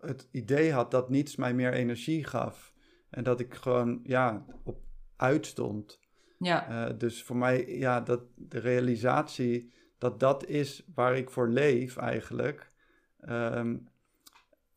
[0.00, 2.72] het idee had dat niets mij meer energie gaf.
[3.10, 4.80] En dat ik gewoon, ja, op
[5.16, 6.00] uitstond.
[6.38, 11.48] ja, Eh, dus voor mij, ja, dat de realisatie dat dat is waar ik voor
[11.48, 12.72] leef eigenlijk.
[13.20, 13.76] ehm,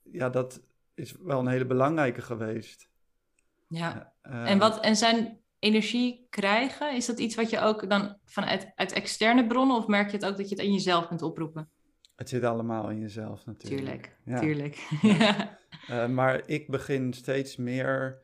[0.04, 0.62] ja, dat
[0.96, 2.90] is wel een hele belangrijke geweest.
[3.68, 4.14] ja.
[4.22, 8.72] Eh, En, wat, en zijn energie krijgen, is dat iets wat je ook dan vanuit
[8.76, 11.70] uit externe bronnen, of merk je het ook dat je het in jezelf kunt oproepen?
[12.16, 13.82] Het zit allemaal in jezelf natuurlijk.
[13.82, 14.40] Tuurlijk, Ja.
[14.40, 14.88] tuurlijk.
[15.02, 15.60] Ja.
[15.88, 18.22] Eh, maar ik begin steeds meer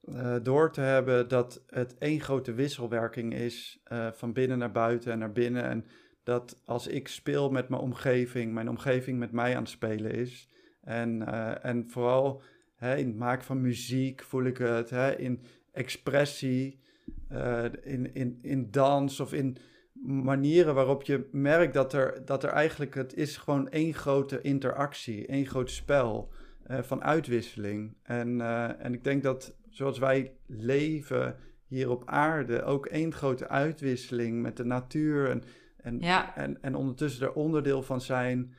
[0.00, 5.12] eh, door te hebben dat het één grote wisselwerking is eh, van binnen naar buiten
[5.12, 5.64] en naar binnen.
[5.64, 5.86] En
[6.22, 10.48] dat als ik speel met mijn omgeving, mijn omgeving met mij aan het spelen is.
[10.86, 12.42] En, eh, en vooral
[12.76, 16.80] hè, in het maken van muziek voel ik het, hè, in expressie,
[17.28, 19.56] eh, in, in, in dans of in
[20.02, 25.26] manieren waarop je merkt dat er, dat er eigenlijk, het is gewoon één grote interactie,
[25.26, 27.96] één groot spel eh, van uitwisseling.
[28.02, 28.40] En,
[28.80, 34.56] en ik denk dat zoals wij leven hier op aarde, ook één grote uitwisseling met
[34.56, 35.42] de natuur en,
[35.76, 38.54] en, ja, en, en ondertussen er onderdeel van zijn.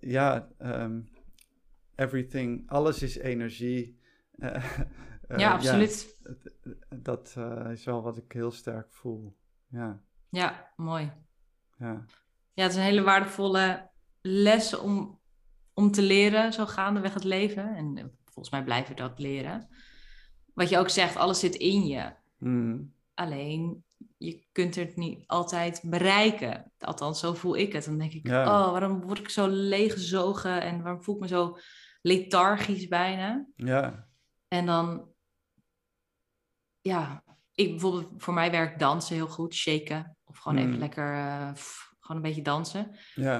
[0.00, 1.00] Ja, ehm,
[1.94, 3.98] everything, alles is energie.
[5.28, 6.16] Eh, eh, ja, absoluut.
[6.88, 9.36] dat eh, is wel wat ik heel sterk voel.
[9.68, 11.12] Ja, Ja, mooi.
[11.78, 12.04] ja.
[12.52, 15.20] Ja, het is een hele waardevolle les om,
[15.74, 17.74] om te leren, zo gaandeweg het leven.
[17.76, 19.68] En volgens mij blijven we dat leren.
[20.54, 22.12] Wat je ook zegt, alles zit in je.
[22.38, 23.84] Mm, Alleen,
[24.18, 26.72] je kunt het niet altijd bereiken.
[26.78, 27.84] Althans, zo voel ik het.
[27.84, 28.42] Dan denk ik, Ja.
[28.44, 31.56] oh, waarom word ik zo leeggezogen en waarom voel ik me zo
[32.02, 33.46] lethargisch bijna?
[33.56, 34.08] ja,
[34.48, 35.08] En dan,
[36.80, 40.16] ja, ik bijvoorbeeld, voor mij werkt dansen heel goed, shaken.
[40.24, 40.80] Of gewoon even Hmm.
[40.80, 41.50] lekker, eh,
[42.00, 42.96] gewoon een beetje dansen.
[43.14, 43.36] ja,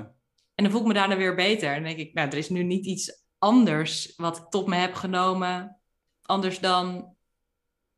[0.54, 1.68] En dan voel ik me daarna weer beter.
[1.68, 4.74] En dan denk ik, nou, er is nu niet iets anders wat ik tot me
[4.76, 5.80] heb genomen,
[6.22, 7.16] anders dan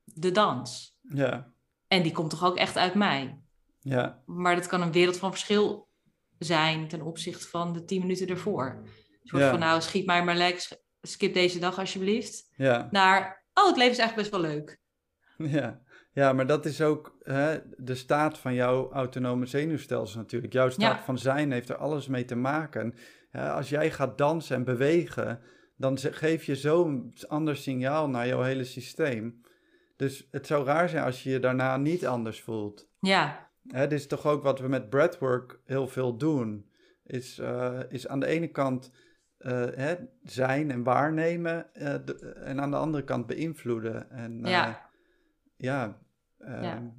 [0.05, 0.99] de dans.
[1.01, 1.53] ja,
[1.89, 3.39] En die komt toch ook echt uit mij.
[3.81, 5.89] ja, Maar dat kan een wereld van verschil
[6.39, 8.89] zijn ten opzichte van de tien minuten ervoor.
[9.25, 9.51] Een soort Ja.
[9.51, 10.69] van, nou, schiet mij maar lek,
[11.03, 12.51] skip deze dag alsjeblieft.
[12.57, 12.89] ja.
[12.91, 14.79] Naar, oh, het leven is eigenlijk best wel leuk.
[15.59, 15.81] Ja,
[16.13, 20.53] ja maar dat is ook hè, de staat van jouw autonome zenuwstelsel natuurlijk.
[20.53, 21.05] Jouw staat Ja.
[21.05, 22.95] van zijn heeft er alles mee te maken.
[23.33, 25.41] Als jij gaat dansen en bewegen,
[25.77, 29.41] dan geef je zo'n ander signaal naar jouw hele systeem.
[29.97, 32.89] Dus het zou raar zijn als je je daarna niet anders voelt.
[33.01, 36.71] Ja, dit is toch ook wat we met breathwork heel veel doen.
[37.05, 38.91] Is, eh, is aan de ene kant
[39.51, 44.11] hè, zijn en waarnemen eh, de- en aan de andere kant beïnvloeden.
[44.11, 44.91] En, eh, Ja.
[45.57, 45.99] ja.
[46.39, 46.93] ehm, Ja.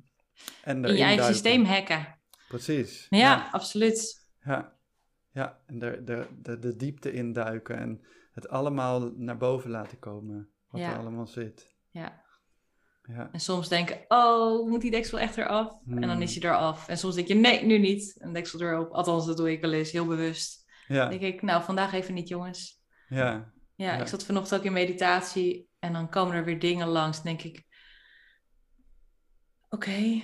[0.63, 2.17] En in je eigen systeem hacken.
[2.47, 3.07] Precies.
[3.09, 4.27] Ja, absoluut.
[4.43, 4.73] Ja,
[5.31, 5.59] ja.
[5.65, 10.49] en de, de, de, de diepte induiken en het allemaal naar boven laten komen.
[10.69, 10.91] Wat Ja.
[10.91, 11.75] er allemaal zit.
[11.89, 12.23] Ja.
[13.07, 15.71] Ja, En soms denken, oh, moet die deksel echt eraf?
[15.87, 16.21] En dan Hmm.
[16.21, 16.87] is hij eraf.
[16.87, 18.15] En soms denk je, nee, nu niet.
[18.19, 18.91] En deksel erop.
[18.91, 20.64] Althans, dat doe ik wel eens, heel bewust.
[20.87, 22.81] Ja, Dan denk ik, nou, vandaag even niet, jongens.
[23.07, 24.01] ja, Ja, Ja.
[24.01, 25.69] ik zat vanochtend ook in meditatie.
[25.79, 27.15] En dan komen er weer dingen langs.
[27.23, 27.65] Dan denk ik,
[29.69, 30.21] oké,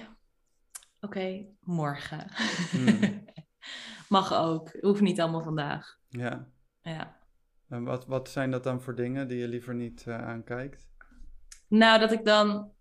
[1.00, 2.28] oké, morgen.
[2.72, 3.26] Hmm.
[4.10, 4.72] Mag ook.
[4.82, 5.98] Hoeft niet allemaal vandaag.
[6.10, 6.48] ja.
[6.84, 7.20] Ja.
[7.70, 10.90] En wat, wat zijn dat dan voor dingen die je liever niet eh, aankijkt?
[11.68, 12.72] Nou, dat ik dan...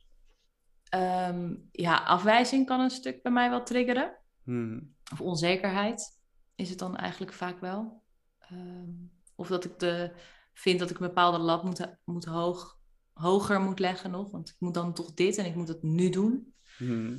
[0.89, 4.17] ehm, ja, afwijzing kan een stuk bij mij wel triggeren.
[4.43, 4.95] Hmm.
[5.13, 6.20] Of onzekerheid
[6.61, 8.03] is het dan eigenlijk vaak wel.
[8.39, 8.91] Ehm,
[9.35, 10.11] of dat ik de,
[10.55, 12.79] vind dat ik een bepaalde lat moet, moet hoog,
[13.13, 14.31] hoger moet leggen nog.
[14.31, 16.55] Want ik moet dan toch dit en ik moet het nu doen.
[16.77, 17.19] Hmm.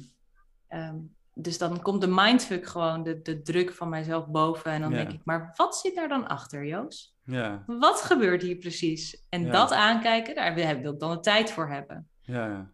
[0.68, 0.96] Ehm,
[1.34, 4.72] dus dan komt de mindfuck gewoon, de, de druk van mijzelf boven.
[4.72, 4.98] En dan Ja.
[4.98, 7.16] denk ik, maar wat zit daar dan achter, Joos?
[7.24, 9.26] Ja, Wat gebeurt hier precies?
[9.30, 9.52] En Ja.
[9.52, 12.08] dat aankijken, daar wil ik dan de tijd voor hebben.
[12.22, 12.72] ja.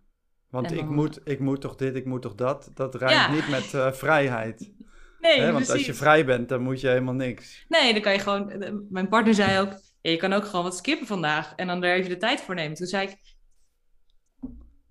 [0.48, 2.72] Want ik, moet, ik moet toch dit, ik moet toch dat.
[2.74, 3.32] Dat Ja.
[3.32, 4.72] niet met eh, vrijheid.
[5.20, 5.52] Nee?
[5.52, 7.66] Want als je vrij bent, dan moet je helemaal niks.
[7.68, 8.50] Nee, dan kan je gewoon.
[8.50, 11.84] eh, Mijn partner zei ook: ja, je kan ook gewoon wat skippen vandaag en dan
[11.84, 12.78] er even de tijd voor nemen.
[12.78, 13.18] Toen zei ik: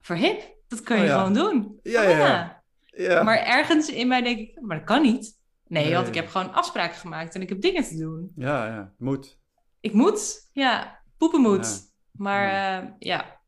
[0.00, 1.16] verhip, dat kan je Oh ja.
[1.18, 1.78] gewoon doen.
[1.82, 2.62] Ja, Oh ja, ja.
[2.84, 5.38] Ja, Maar ergens in mij denk ik: maar dat kan niet.
[5.66, 5.94] Nee, Nee.
[5.94, 8.32] want ik heb gewoon afspraken gemaakt en ik heb dingen te doen.
[8.36, 8.92] ja, ja.
[8.98, 9.38] moet.
[9.80, 11.80] Ik moet, ja, poepen moet.
[12.12, 12.96] Maar Ja.
[12.98, 13.40] ja.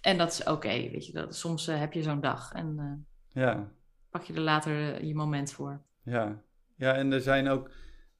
[0.00, 1.12] en dat is oké, weet je.
[1.12, 3.68] Dat, soms eh, heb je zo'n dag en eh, Ja,
[4.10, 5.80] pak je er later eh, je moment voor.
[6.06, 6.44] Ja.
[6.76, 7.70] Ja, en er zijn ook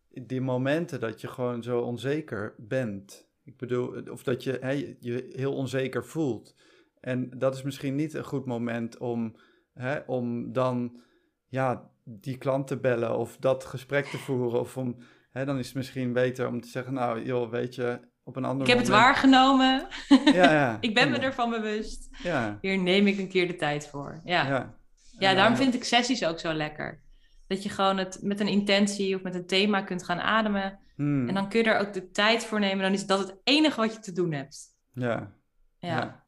[0.08, 3.28] die momenten dat je gewoon zo onzeker bent.
[3.44, 6.54] Ik bedoel, of dat je hè, je heel onzeker voelt.
[7.00, 9.36] En dat is misschien niet een goed moment om,
[9.74, 11.00] hè, om dan
[11.48, 14.60] ja, die klant te bellen of dat gesprek te voeren.
[14.60, 14.96] Of om,
[15.30, 18.44] hè, dan is het misschien beter om te zeggen, nou joh, weet je, op een
[18.44, 18.96] ander Ik heb moment...
[18.96, 19.86] het waargenomen.
[20.24, 20.78] Ja, ja.
[20.88, 22.08] ik ben me ervan bewust.
[22.22, 24.20] Ja, Hier neem ik een keer de tijd voor.
[24.24, 24.76] Ja, ja.
[25.18, 25.34] ja.
[25.34, 27.04] daarom vind ik sessies ook zo lekker.
[27.46, 30.78] Dat je gewoon het met een intentie of met een thema kunt gaan ademen.
[30.94, 32.82] Hmm, En dan kun je er ook de tijd voor nemen.
[32.82, 34.76] Dan is dat het enige wat je te doen hebt.
[34.92, 35.34] ja.
[35.78, 36.24] Ja, Ja.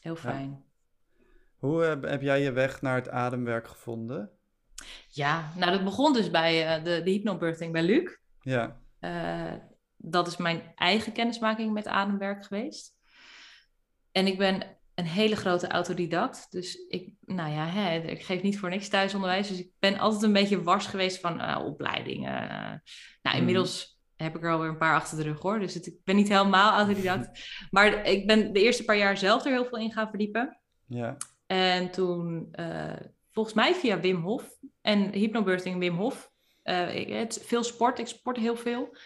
[0.00, 0.64] heel fijn.
[1.56, 4.30] Hoe heb, heb jij je weg naar het ademwerk gevonden?
[5.08, 8.16] Ja, nou dat begon dus bij eh, de, de hypnobirthing bij Luc.
[8.40, 9.52] Ja, Eh,
[9.96, 12.94] dat is mijn eigen kennismaking met ademwerk geweest.
[14.12, 16.46] En ik ben een hele grote autodidact.
[16.50, 19.48] Dus ik, nou ja, hè, ik geef niet voor niks thuisonderwijs.
[19.48, 22.82] Dus ik ben altijd een beetje wars geweest van eh, opleidingen.
[23.22, 25.58] Nou, inmiddels heb ik er alweer een paar achter de rug hoor.
[25.58, 27.30] Dus het, ik ben niet helemaal autodidact.
[27.70, 30.60] Maar ik ben de eerste paar jaar zelf er heel veel in gaan verdiepen.
[30.86, 32.96] ja, En toen, eh,
[33.30, 36.30] volgens mij via Wim Hof en hypnobirthing Wim Hof.
[36.62, 38.96] Eh, ik, het, veel sport, ik sport heel veel.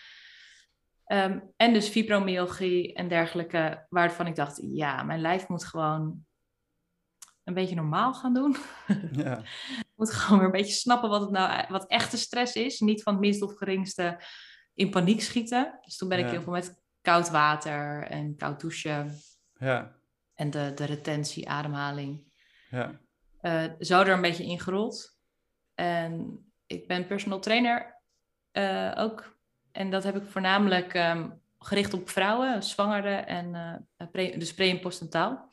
[1.07, 6.25] Ehm, en dus fibromyalgie en dergelijke, waarvan ik dacht, ja, mijn lijf moet gewoon
[7.45, 8.57] een beetje normaal gaan doen.
[9.25, 9.43] ja,
[9.97, 12.81] moet gewoon weer een beetje snappen wat, het nou, wat echte stress is.
[12.81, 14.21] Niet van het minst of geringste
[14.75, 15.79] in paniek schieten.
[15.81, 16.31] Dus toen ben ik Ja.
[16.31, 19.19] heel veel met koud water en koud douchen
[19.59, 19.97] ja,
[20.35, 22.33] en de, de retentie, ademhaling.
[22.71, 23.01] ja,
[23.41, 25.19] eh, zo er een beetje ingerold.
[25.75, 28.01] En ik ben personal trainer
[28.51, 29.36] eh, ook.
[29.77, 33.55] En dat heb ik voornamelijk ehm, gericht op vrouwen, zwangeren en
[33.97, 35.49] eh, pre, dus pre- en.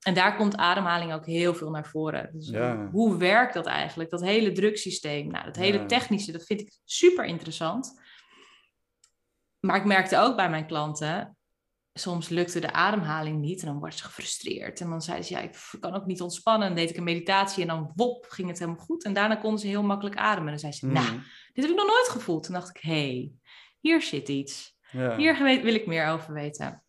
[0.00, 2.30] En daar komt ademhaling ook heel veel naar voren.
[2.32, 2.88] Dus Ja.
[2.90, 4.10] hoe, werkt dat eigenlijk?
[4.10, 5.86] Dat hele drugsysteem, nou, dat hele Ja.
[5.86, 8.00] technische, dat vind ik super interessant.
[9.60, 11.36] Maar ik merkte ook bij mijn klanten,
[11.92, 14.80] soms lukte de ademhaling niet en dan was ze gefrustreerd.
[14.80, 16.68] En dan zei ze, ja, ik kan ook niet ontspannen.
[16.68, 19.04] Dan deed ik een meditatie en dan wop, ging het helemaal goed.
[19.04, 20.52] En daarna konden ze heel makkelijk ademen.
[20.52, 21.20] En dan zei ze, Hmm, nou,
[21.52, 22.42] dit heb ik nog nooit gevoeld.
[22.42, 23.32] Toen dacht ik, hé, hey,
[23.80, 24.78] hier zit iets.
[24.90, 26.82] ja, Hier wil ik meer over weten.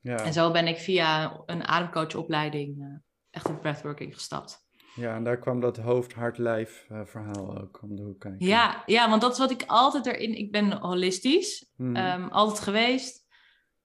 [0.00, 0.16] ja.
[0.16, 2.86] En zo ben ik via een ademcoachopleiding eh,
[3.30, 4.66] echt op breathworking gestapt.
[4.94, 8.46] Ja, en daar kwam dat hoofd-hart-lijf eh, verhaal ook om de hoek kijken.
[8.46, 10.38] Ja, ja, want dat is wat ik altijd erin...
[10.38, 13.26] Ik ben holistisch, Hmm, ehm, altijd geweest.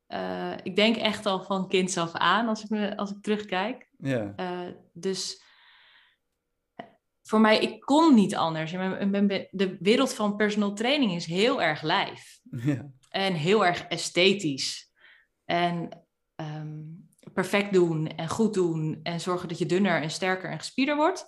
[0.08, 3.90] Eh, ik denk echt al van kinds af aan als ik, me, als ik terugkijk.
[3.98, 4.34] ja,
[4.94, 5.43] dus
[7.24, 8.72] voor mij, ik kon niet anders.
[8.72, 12.40] De wereld van personal training is heel erg lijf.
[12.52, 14.92] ja, En heel erg esthetisch.
[15.46, 16.06] En
[16.36, 16.80] ehm,
[17.34, 19.00] perfect doen en goed doen.
[19.04, 21.28] En zorgen dat je dunner en sterker en gespierder wordt.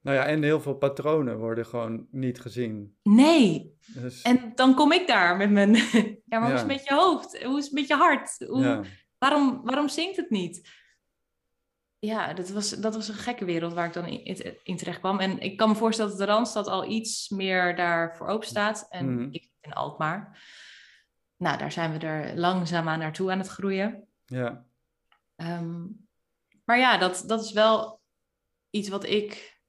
[0.00, 2.96] Nou ja, en heel veel patronen worden gewoon niet gezien.
[3.02, 3.74] Nee.
[3.86, 5.74] Dus, En dan kom ik daar met mijn...
[6.30, 7.42] ja, maar hoe is het met je hoofd?
[7.42, 8.44] Hoe is het met je hart?
[8.48, 8.82] Hoe, ja,
[9.18, 10.68] waarom, waarom zingt het niet?
[12.06, 15.18] Ja, dat was, dat was een gekke wereld waar ik dan in, in terecht kwam.
[15.20, 18.86] En ik kan me voorstellen dat de Randstad al iets meer daarvoor open staat.
[18.90, 19.28] En Mhm.
[19.30, 20.44] ik in Alkmaar.
[21.36, 24.08] Nou, daar zijn we er langzaamaan naartoe aan het groeien.
[24.26, 24.64] ja,
[25.36, 25.84] Ehm,
[26.64, 28.00] maar ja, dat, dat is wel
[28.70, 29.60] iets wat ik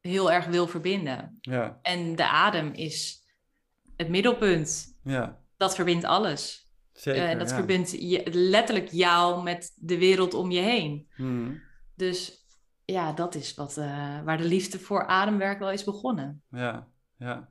[0.00, 1.38] heel erg wil verbinden.
[1.40, 3.24] ja, En de adem is
[3.96, 4.98] het middelpunt.
[5.02, 6.65] ja, Dat verbindt alles.
[6.96, 7.28] Zeker.
[7.28, 7.54] Eh, dat ja.
[7.56, 11.08] verbindt je, letterlijk jou met de wereld om je heen.
[11.14, 11.60] Hmm,
[11.94, 12.46] Dus
[12.84, 16.42] ja, dat is wat, eh, waar de liefde voor ademwerk wel is begonnen.
[16.50, 17.48] ja, ja.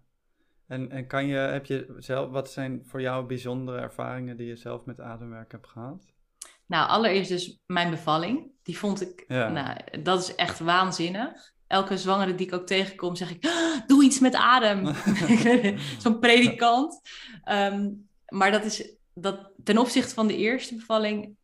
[0.67, 4.55] En, en kan je, heb je zelf, wat zijn voor jou bijzondere ervaringen die je
[4.55, 6.05] zelf met ademwerk hebt gehad?
[6.65, 8.51] Nou, allereerst dus mijn bevalling.
[8.63, 9.49] Die vond ik, Ja.
[9.49, 11.53] nou, dat is echt waanzinnig.
[11.67, 14.93] Elke zwangere die ik ook tegenkom, zeg ik, "Ah, doe iets met adem.
[16.03, 17.01] Zo'n predikant.
[17.43, 17.89] Ehm,
[18.27, 21.36] maar dat is dat, ten opzichte van de eerste bevalling,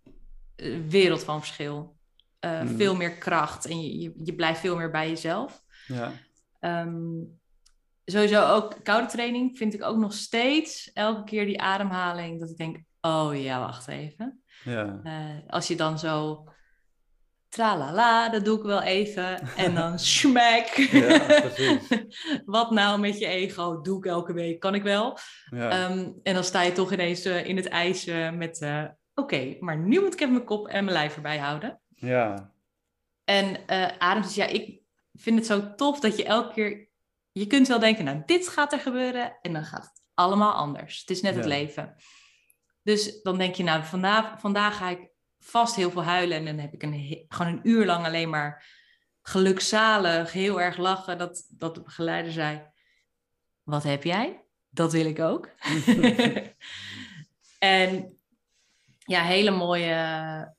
[0.55, 1.95] eh, wereld van verschil.
[2.39, 2.75] Eh, Mhm.
[2.75, 5.63] Veel meer kracht en je, je, je blijft veel meer bij jezelf.
[5.87, 6.11] Ja,
[6.59, 6.93] Ehm,
[8.05, 12.57] sowieso ook koude training vind ik ook nog steeds elke keer die ademhaling dat ik
[12.57, 14.41] denk, oh ja, wacht even.
[14.63, 16.43] ja, Eh, als je dan zo
[17.51, 20.67] tralala, dat doe ik wel even en dan smack.
[20.67, 21.87] Ja, precies.
[22.45, 23.81] Wat nou met je ego?
[23.81, 25.17] Doe ik elke week, kan ik wel.
[25.49, 28.85] ja, Ehm, en dan sta je toch ineens eh, in het ijs eh, met, eh,
[29.13, 31.79] oké, maar nu moet ik even mijn kop en mijn lijf erbij houden.
[31.95, 32.53] ja,
[33.23, 33.57] En
[33.99, 34.79] adem, dus ja, ik
[35.13, 36.89] vind het zo tof dat je elke keer...
[37.31, 40.99] Je kunt wel denken, nou, dit gaat er gebeuren en dan gaat het allemaal anders.
[40.99, 41.95] Het is net het leven.
[42.83, 45.10] Dus dan denk je, nou, vandaag, vandaag ga ik
[45.43, 46.37] vast heel veel huilen.
[46.37, 48.65] En dan heb ik een, gewoon een uur lang alleen maar
[49.21, 51.17] gelukzalig, heel erg lachen.
[51.17, 52.71] Dat, dat de begeleider zei,
[53.63, 54.45] wat heb jij?
[54.69, 55.49] Dat wil ik ook.
[57.59, 58.17] en
[58.97, 60.55] ja, hele mooie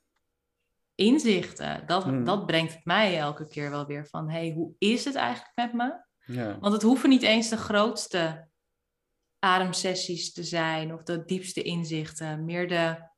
[0.95, 1.87] inzichten.
[1.87, 2.25] Dat, Mm.
[2.25, 5.73] dat brengt het mij elke keer wel weer van, hey, hoe is het eigenlijk met
[5.73, 6.05] me?
[6.25, 6.59] Ja.
[6.59, 8.49] Want het hoeven niet eens de grootste
[9.39, 12.45] ademsessies te zijn of de diepste inzichten.
[12.45, 13.11] Meer de.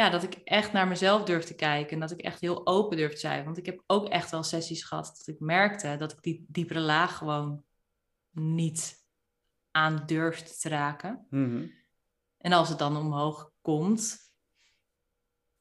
[0.00, 2.96] Ja, dat ik echt naar mezelf durf te kijken en dat ik echt heel open
[2.96, 3.44] durf te zijn.
[3.44, 6.80] Want ik heb ook echt wel sessies gehad dat ik merkte dat ik die diepere
[6.80, 7.64] laag gewoon
[8.30, 9.04] niet
[9.70, 11.26] aan durfde te raken.
[11.30, 11.66] Mhm.
[12.38, 14.18] En als het dan omhoog komt,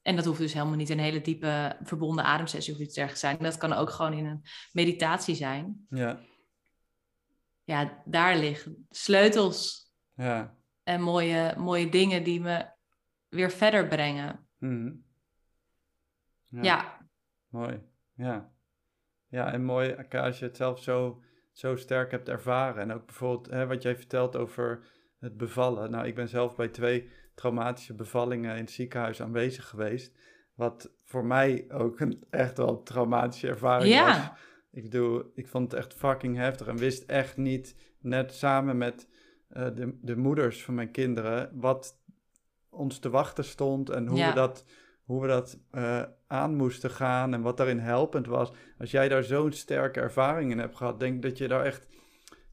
[0.02, 3.28] en dat hoeft dus helemaal niet een hele diepe verbonden ademsessie of iets dergelijks te
[3.28, 3.44] zijn.
[3.44, 5.86] Dat kan ook gewoon in een meditatie zijn.
[5.90, 6.20] Ja.
[7.64, 10.56] Ja, daar liggen sleutels Ja.
[10.84, 12.78] en mooie, mooie dingen die me
[13.30, 14.48] weer verder brengen.
[14.58, 14.92] Mhm.
[16.50, 16.98] Ja,
[17.50, 17.82] Mooi.
[18.16, 18.52] Ja.
[19.28, 22.82] Ja, en mooi als je het zelf zo, zo sterk hebt ervaren.
[22.82, 24.88] En ook bijvoorbeeld hè, wat jij vertelt over
[25.20, 25.92] het bevallen.
[25.92, 30.18] Nou, ik ben zelf bij twee traumatische bevallingen in het ziekenhuis aanwezig geweest.
[30.54, 34.06] Wat voor mij ook een echt wel traumatische ervaring Ja.
[34.06, 34.40] was.
[34.72, 39.10] Ik bedoel, ik vond het echt fucking heftig en wist echt niet, net samen met
[39.50, 41.99] eh, de, de moeders van mijn kinderen, wat
[42.70, 44.30] ons te wachten stond en hoe Ja.
[44.30, 44.66] we dat,
[45.04, 48.52] hoe we dat eh, aan moesten gaan en wat daarin helpend was.
[48.80, 51.88] Als jij daar zo'n sterke ervaring in hebt gehad, denk dat je daar echt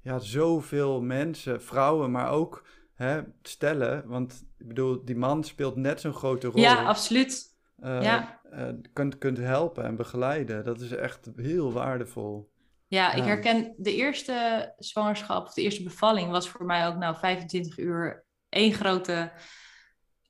[0.01, 6.01] ja, zoveel mensen, vrouwen, maar ook hè, stellen, want ik bedoel, die man speelt net
[6.01, 6.61] zo'n grote rol.
[6.61, 7.55] ja absoluut.
[7.77, 8.41] eh, ja.
[8.51, 10.65] eh, kunt, kunt helpen en begeleiden.
[10.65, 12.51] Dat is echt heel waardevol.
[12.89, 17.17] Ja, ik herken de eerste zwangerschap of de eerste bevalling was voor mij ook nou
[17.17, 19.33] 25 uur één grote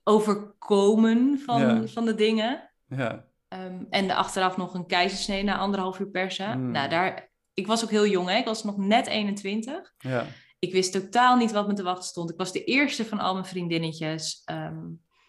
[0.07, 1.87] overkomen van, Ja.
[1.87, 2.69] van de dingen.
[2.87, 6.59] Ja, Ehm, en de achteraf nog een keizersnee na anderhalf uur persen.
[6.61, 6.71] Mm.
[6.71, 8.37] Nou, daar, ik was ook heel jong, hè?
[8.37, 9.93] ik was nog net 21.
[9.97, 10.25] ja,
[10.59, 12.29] Ik wist totaal niet wat me te wachten stond.
[12.29, 14.41] Ik was de eerste van al mijn vriendinnetjes.
[14.45, 14.77] Ehm,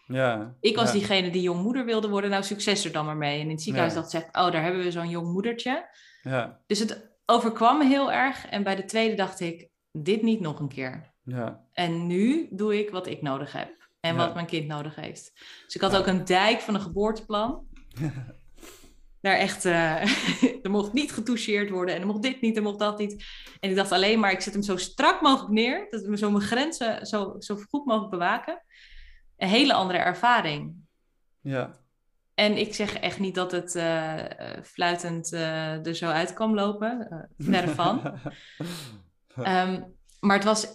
[0.05, 0.55] ja.
[0.59, 0.91] ik was ja.
[0.93, 2.29] diegene die jong moeder wilde worden.
[2.29, 3.35] Nou, succes er dan maar mee.
[3.39, 3.99] En in het ziekenhuis Ja.
[3.99, 5.89] dacht ze, oh, daar hebben we zo'n jong moedertje.
[6.21, 8.45] Ja, Dus het overkwam me heel erg.
[8.47, 11.13] En bij de tweede dacht ik, dit niet nog een keer.
[11.23, 13.77] ja, En nu doe ik wat ik nodig heb.
[13.99, 15.31] En wat mijn kind nodig heeft.
[15.65, 17.67] Dus ik had ook een dijk van een geboorteplan.
[19.21, 20.01] Daar echt, eh,
[20.63, 23.25] er mocht niet getoucheerd worden en er mocht dit niet, er mocht dat niet.
[23.59, 26.31] En ik dacht alleen maar, ik zet hem zo strak mogelijk neer, dat we zo
[26.31, 28.63] mijn grenzen zo, zo goed mogelijk bewaken.
[29.37, 30.75] Een hele andere ervaring.
[31.41, 31.79] ja,
[32.33, 37.27] En ik zeg echt niet dat het eh, eh, fluitend er zo uit kwam lopen,
[37.37, 38.01] verre van.
[39.43, 39.83] Ehm,
[40.19, 40.67] maar het was,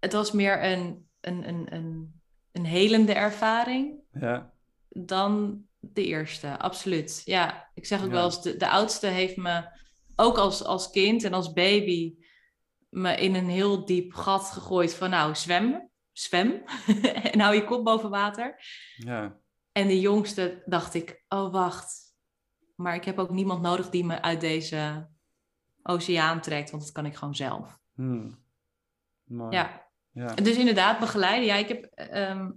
[0.00, 2.20] het was meer een, een, een, een,
[2.52, 4.52] een helende ervaring ja,
[4.88, 7.22] dan de eerste, absoluut.
[7.24, 8.12] Ja, ik zeg ook Ja.
[8.12, 9.68] wel eens, de, de oudste heeft me
[10.16, 12.16] ook als, als kind en als baby
[12.88, 16.62] me in een heel diep gat gegooid van nou, zwem, zwem
[17.32, 18.60] en hou je kop boven water.
[18.96, 19.38] ja,
[19.72, 22.14] En de jongste dacht ik, oh wacht,
[22.74, 25.08] maar ik heb ook niemand nodig die me uit deze
[25.82, 27.78] oceaan trekt, want dat kan ik gewoon zelf.
[27.94, 28.38] Hmm.
[29.24, 29.56] Mooi.
[29.56, 29.87] Ja,
[30.18, 31.46] ja, dus inderdaad begeleiden.
[31.46, 32.50] Ja, ik heb ehm,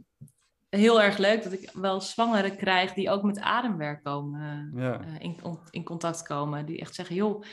[0.70, 5.16] heel erg leuk dat ik wel zwangeren krijg die ook met ademwerk komen, ja, eh,
[5.20, 6.66] in, on- in contact komen.
[6.66, 7.44] Die echt zeggen, joh,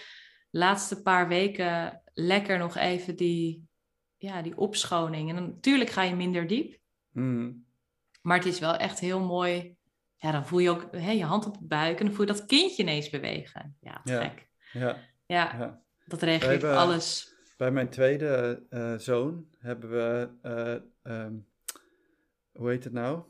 [0.51, 3.69] laatste paar weken lekker nog even die,
[4.17, 5.29] ja, die opschoning.
[5.29, 6.79] En dan, natuurlijk ga je minder diep,
[7.13, 7.65] Hmm.
[8.23, 9.77] maar het is wel echt heel mooi.
[10.17, 12.33] Ja, dan voel je ook hè, je hand op de buik en dan voel je
[12.33, 13.77] dat kindje ineens bewegen.
[13.81, 14.49] Ja, gek.
[14.73, 17.37] ja, Ja, dat regel We ik hebben- alles.
[17.59, 21.33] Bij mijn tweede eh, zoon hebben we, eh, ehm,
[22.53, 23.21] hoe heet het nou?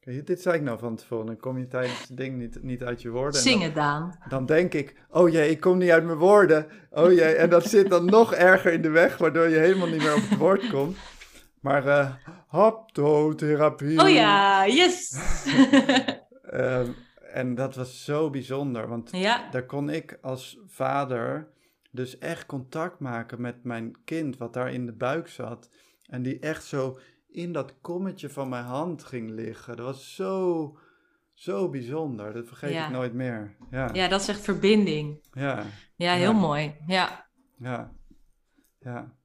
[0.00, 2.82] Kijk, Dit zei ik nou van tevoren, dan kom je tijdens het ding niet, niet
[2.82, 3.40] uit je woorden.
[3.40, 4.18] en dan- Zingen, Daan.
[4.28, 6.66] Dan denk ik, oh jee, ik kom niet uit mijn woorden.
[6.90, 10.02] Oh jee, en dat zit dan nog erger in de weg, waardoor je helemaal niet
[10.02, 10.96] meer op het woord komt.
[11.60, 12.14] Maar eh
[12.48, 14.00] haptotherapie.
[14.00, 15.10] Oh ja, yes!
[16.50, 16.90] Ehm,
[17.32, 21.48] en dat was zo bijzonder, want ja, daar kon ik als vader
[21.98, 25.70] dus echt contact maken met mijn kind, wat daar in de buik zat.
[26.02, 29.76] En die echt zo in dat kommetje van mijn hand ging liggen.
[29.76, 30.78] Dat was zo,
[31.34, 32.32] zo bijzonder.
[32.32, 32.84] Dat vergeet Ja.
[32.86, 33.56] ik nooit meer.
[33.70, 35.26] Ja, ja, dat is echt verbinding.
[35.32, 35.64] ja.
[35.96, 36.38] Ja, heel Ja.
[36.38, 36.76] mooi.
[36.86, 37.26] Ja,
[37.58, 37.92] Ja,
[38.78, 39.16] ja.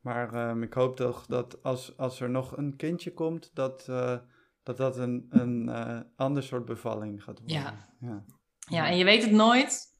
[0.00, 4.18] Maar ehm, ik hoop toch dat als, als er nog een kindje komt, dat eh,
[4.62, 7.56] dat, dat een, een eh, ander soort bevalling gaat worden.
[7.56, 7.88] Ja.
[8.00, 8.24] ja.
[8.68, 9.93] ja, en je weet het nooit,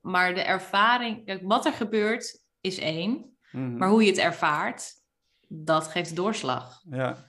[0.00, 3.76] maar de ervaring, kijk, wat er gebeurt is één, Mhm.
[3.76, 4.92] maar hoe je het ervaart,
[5.48, 6.82] dat geeft doorslag.
[6.90, 7.28] ja.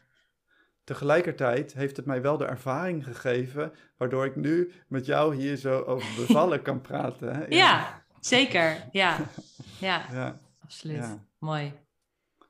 [0.84, 5.82] Tegelijkertijd heeft het mij wel de ervaring gegeven, waardoor ik nu met jou hier zo
[5.82, 7.36] over bevallen kan praten.
[7.36, 7.46] Hè?
[7.50, 9.18] Ja, Zeker, ja.
[9.80, 10.98] Ja, Ja, absoluut.
[10.98, 11.26] ja.
[11.40, 11.74] Mooi.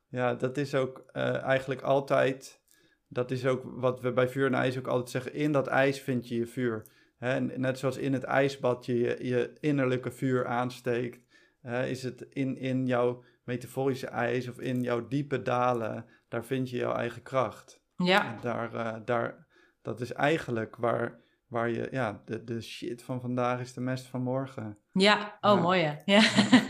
[0.08, 2.60] ja dat is ook eh, eigenlijk altijd...
[3.08, 5.34] Dat is ook wat we bij vuur en ijs ook altijd zeggen.
[5.34, 6.86] In dat ijs vind je je vuur.
[7.22, 7.40] Hè?
[7.40, 11.26] Net zoals in het ijsbad je je, je innerlijke vuur aansteekt...
[11.62, 16.06] hè, is het in, in jouw metaforische ijs of in jouw diepe dalen...
[16.28, 17.82] daar vind je jouw eigen kracht.
[17.96, 19.48] Ja, En daar, eh, daar,
[19.82, 24.06] dat is eigenlijk waar, waar je, ja, de, de shit van vandaag is de mest
[24.06, 24.78] van morgen.
[24.92, 25.38] ja.
[25.42, 25.62] oh Ja.
[25.62, 25.96] mooi hè.
[26.06, 26.22] Ja.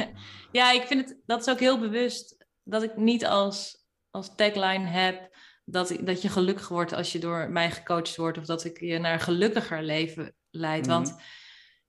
[0.60, 4.86] ja, ik vind het, dat is ook heel bewust dat ik niet als, als tagline
[4.86, 5.30] heb
[5.66, 9.00] dat, dat je gelukkig wordt als je door mij gecoacht wordt of dat ik je
[9.00, 10.86] naar een gelukkiger leven leid.
[10.86, 10.94] Mhm.
[10.96, 11.16] Want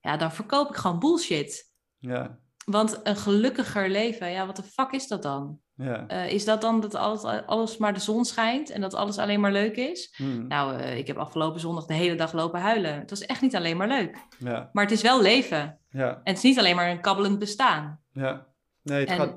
[0.00, 1.70] ja, dan verkoop ik gewoon bullshit.
[1.98, 5.60] Ja, Want een gelukkiger leven, ja, wat de fuck is dat dan?
[5.74, 6.06] ja.
[6.06, 9.40] Eh, is dat dan dat alles, alles maar de zon schijnt en dat alles alleen
[9.40, 10.14] maar leuk is?
[10.16, 12.94] Hmm, Nou, eh, ik heb afgelopen zondag de hele dag lopen huilen.
[12.94, 14.16] Het was echt niet alleen maar leuk.
[14.38, 15.78] ja, Maar het is wel leven.
[15.88, 18.00] ja, En het is niet alleen maar een kabbelend bestaan.
[18.12, 18.46] ja.
[18.82, 19.36] Nee, het En- gaat,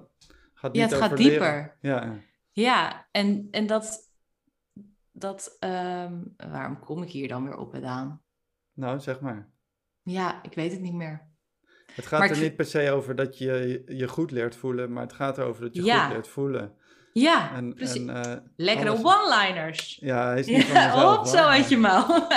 [0.53, 1.78] gaat niet Ja, het gaat dieper.
[1.82, 2.13] Ja,
[2.51, 4.11] Ja, en, en dat...
[5.11, 8.21] dat ehm, waarom kom ik hier dan weer op, Daan?
[8.76, 9.49] Nou, zeg maar.
[10.03, 11.28] Ja, ik weet het niet meer.
[11.93, 14.93] Het gaat Maar er ik niet per se over dat je je- goed leert voelen,
[14.93, 16.03] maar het gaat erover dat je Ja.
[16.05, 16.73] goed leert voelen.
[17.13, 18.05] Ja, En, precies.
[18.05, 19.97] en, eh, Lekkere one-liners.
[20.01, 21.17] Ja, hij is niet van mezelf.
[21.19, 22.07] op zo uit je mouw.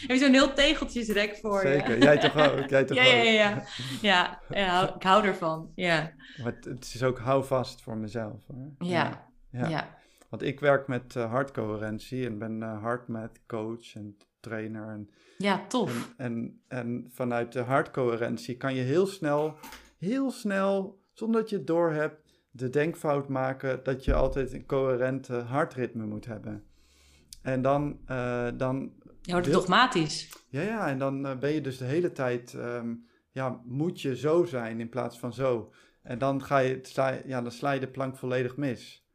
[0.00, 2.02] Heb je zo'n heel tegeltjesrek voor Zeker, je?
[2.02, 2.68] jij toch ook?
[2.68, 3.24] Jij toch Ja, ja, ook?
[3.24, 3.62] ja, ja.
[4.02, 5.72] Ja, ja, ik hou ervan.
[5.74, 6.12] Ja,
[6.42, 8.46] Maar het, het is ook hou vast voor mezelf.
[8.46, 8.72] Hoor.
[8.78, 9.68] ja, Ja.
[9.68, 9.94] ja.
[10.30, 14.16] Want ik werk met eh, hartcoherentie en ben eh hardmath coach en
[14.48, 14.88] trainer.
[14.88, 16.12] En, Ja, tof.
[16.16, 19.58] en, en, en vanuit de hartcoherentie kan je heel snel,
[19.98, 25.34] heel snel, zonder dat je het doorhebt, de denkfout maken dat je altijd een coherente
[25.34, 26.64] hartritme moet hebben.
[27.42, 28.92] En dan, eh, dan
[29.22, 30.44] Je wordt wil- dogmatisch.
[30.48, 32.94] ja, ja, en dan eh, ben je dus de hele tijd, ehm,
[33.30, 35.72] ja, moet je zo zijn in plaats van zo.
[36.02, 39.05] En dan ga je, het sla, ja, dan sla je de plank volledig mis.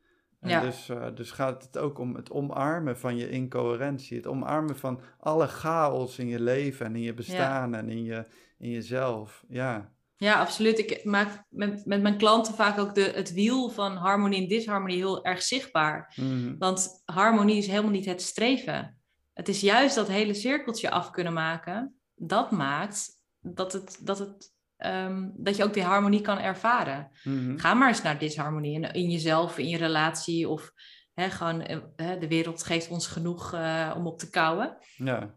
[0.42, 0.62] En Ja.
[0.62, 4.18] dus, eh, dus gaat het ook om het omarmen van je incoherentie.
[4.18, 8.26] Het omarmen van alle chaos in je leven en in je bestaan en in, je,
[8.58, 9.44] in jezelf.
[9.48, 10.80] Ja, Ja, absoluut.
[10.80, 14.98] Ik maak met, met mijn klanten vaak ook de, het wiel van harmonie en disharmonie
[14.98, 16.14] heel erg zichtbaar.
[16.16, 16.58] Mhm.
[16.58, 19.02] Want harmonie is helemaal niet het streven.
[19.34, 22.00] Het is juist dat hele cirkeltje af kunnen maken.
[22.16, 27.12] Dat maakt dat, het, dat, het, ehm, dat je ook die harmonie kan ervaren.
[27.24, 27.58] Mhm.
[27.58, 30.50] Ga maar eens naar disharmonie in, in jezelf, in je relatie.
[30.50, 30.72] Of
[31.14, 34.78] hè, gewoon, eh, hè, de wereld geeft ons genoeg eh, om op te kouwen.
[34.98, 35.34] ja,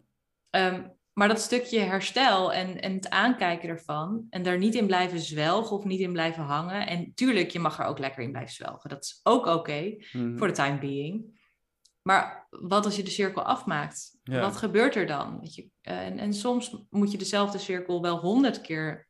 [0.50, 0.82] Ehm,
[1.12, 4.26] maar dat stukje herstel en, en het aankijken ervan.
[4.30, 6.86] En daar niet in blijven zwelgen of niet in blijven hangen.
[6.86, 8.90] En tuurlijk, je mag er ook lekker in blijven zwelgen.
[8.90, 10.36] Dat is ook oké Mhm.
[10.38, 11.42] voor de time being.
[12.02, 14.18] Maar wat als je de cirkel afmaakt?
[14.22, 14.40] Ja.
[14.40, 15.38] Wat gebeurt er dan?
[15.42, 15.68] Je?
[15.80, 19.03] Eh, En, en soms moet je dezelfde cirkel wel honderd keer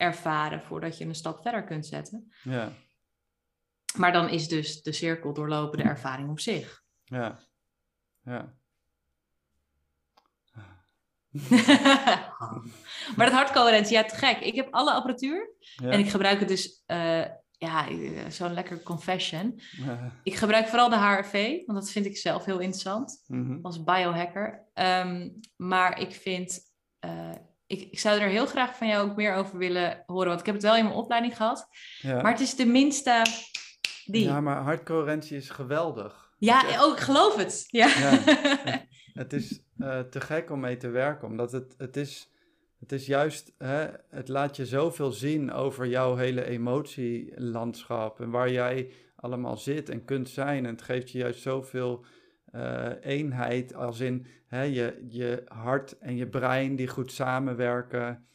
[0.00, 2.32] ervaren voordat je een stap verder kunt zetten.
[2.42, 2.72] ja,
[3.96, 6.82] Maar dan is dus de cirkel doorlopen de ervaring op zich.
[7.04, 7.38] ja,
[8.22, 8.58] ja.
[13.16, 14.40] maar dat hartcoherentie, ja, te gek.
[14.40, 15.90] Ik heb alle apparatuur ja.
[15.90, 17.24] en ik gebruik het dus, eh,
[17.58, 19.60] ja, eh, zo'n lekker confession.
[19.70, 20.12] Ja.
[20.22, 23.24] Ik gebruik vooral de HRV, want dat vind ik zelf heel interessant.
[23.26, 23.58] Mhm.
[23.62, 24.68] als biohacker.
[24.74, 26.60] Ehm, maar ik vind,
[26.98, 27.30] eh,
[27.70, 30.28] ik, ik zou er heel graag van jou ook meer over willen horen.
[30.28, 31.68] Want ik heb het wel in mijn opleiding gehad.
[32.00, 32.22] Ja.
[32.22, 33.22] Maar het is de minste
[34.04, 34.24] die.
[34.24, 36.32] ja, Ja, maar hartcoherentie is geweldig.
[36.84, 37.64] oh, ik geloof het.
[37.66, 37.86] Ja.
[37.86, 38.18] Ja.
[39.12, 42.32] Het is eh, te gek om mee te werken, omdat het, het is,
[42.78, 48.50] het is juist, hè, het laat je zoveel zien over jouw hele emotielandschap en waar
[48.50, 50.66] jij allemaal zit en kunt zijn.
[50.66, 52.04] En het geeft je juist zoveel
[52.52, 58.26] eh, eenheid, als in hè, je, je hart en je brein die goed samenwerken.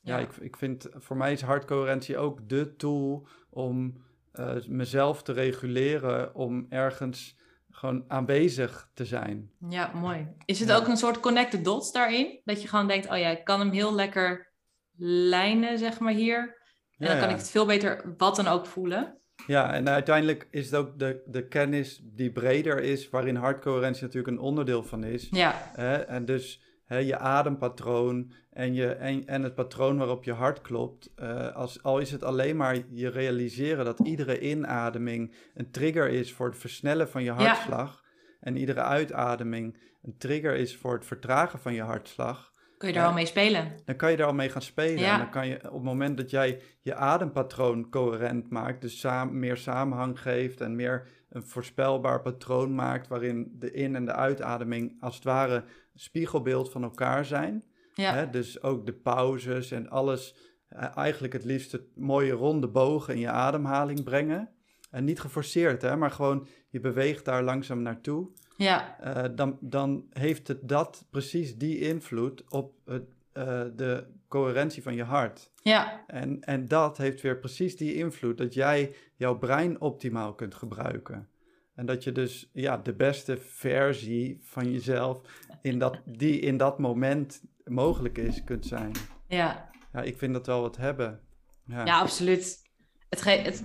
[0.00, 0.18] Ja, Ja.
[0.18, 4.02] Ik, ik vind, voor mij is hartcoherentie ook de tool om
[4.32, 7.36] eh, mezelf te reguleren, om ergens
[7.70, 9.50] gewoon aanwezig te zijn.
[9.68, 10.28] ja, mooi.
[10.44, 10.76] Is het Ja.
[10.76, 12.40] ook een soort connected dots daarin?
[12.44, 14.52] Dat je gewoon denkt, oh ja, ik kan hem heel lekker
[14.96, 16.38] lijnen, zeg maar hier.
[16.38, 19.18] En Ja, dan kan ik het veel beter wat dan ook voelen.
[19.48, 24.36] Ja, en uiteindelijk is het ook de, de kennis die breder is, waarin hartcoherentie natuurlijk
[24.36, 25.28] een onderdeel van is.
[25.30, 25.94] Ja, Hè?
[25.96, 31.10] En dus hè, je adempatroon en, je, en, en het patroon waarop je hart klopt.
[31.16, 36.32] eh, als, al is het alleen maar je realiseren dat iedere inademing een trigger is
[36.32, 38.02] voor het versnellen van je hartslag.
[38.40, 42.52] En iedere uitademing een trigger is voor het vertragen van je hartslag.
[42.78, 43.72] Kun je daar al mee spelen.
[43.84, 44.98] Dan kan je daar al mee gaan spelen.
[44.98, 45.12] Ja.
[45.12, 49.56] En dan kan je op het moment dat jij je adempatroon coherent maakt, dus meer
[49.56, 55.14] samenhang geeft en meer een voorspelbaar patroon maakt, waarin de in- en de uitademing als
[55.14, 55.64] het ware
[55.94, 57.64] spiegelbeeld van elkaar zijn.
[57.94, 58.30] Ja, Hè?
[58.30, 60.34] Dus ook de pauzes en alles
[60.68, 64.50] eh, eigenlijk het liefst het mooie ronde bogen in je ademhaling brengen.
[64.90, 68.28] En niet geforceerd, hè, maar gewoon je beweegt daar langzaam naartoe.
[68.58, 73.02] Ja, Eh, dan, dan heeft het dat precies die invloed op het,
[73.32, 75.50] eh, de coherentie van je hart.
[75.62, 80.54] ja, En, en dat heeft weer precies die invloed dat jij jouw brein optimaal kunt
[80.54, 81.28] gebruiken.
[81.74, 85.20] En dat je dus ja, de beste versie van jezelf
[85.62, 88.92] in dat, die in dat moment mogelijk is, kunt zijn.
[89.28, 89.70] ja.
[89.92, 91.20] Ja, ik vind dat wel wat hebben.
[91.64, 92.62] Ja, Ja, absoluut.
[93.08, 93.64] Het ge- het,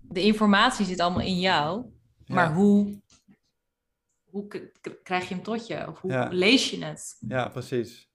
[0.00, 1.84] de informatie zit allemaal in jou,
[2.24, 2.34] Ja.
[2.34, 3.00] maar hoe,
[4.30, 4.46] hoe
[5.02, 5.88] krijg je hem tot je?
[5.88, 6.28] Of hoe Ja.
[6.30, 7.16] lees je het?
[7.28, 8.06] ja, precies.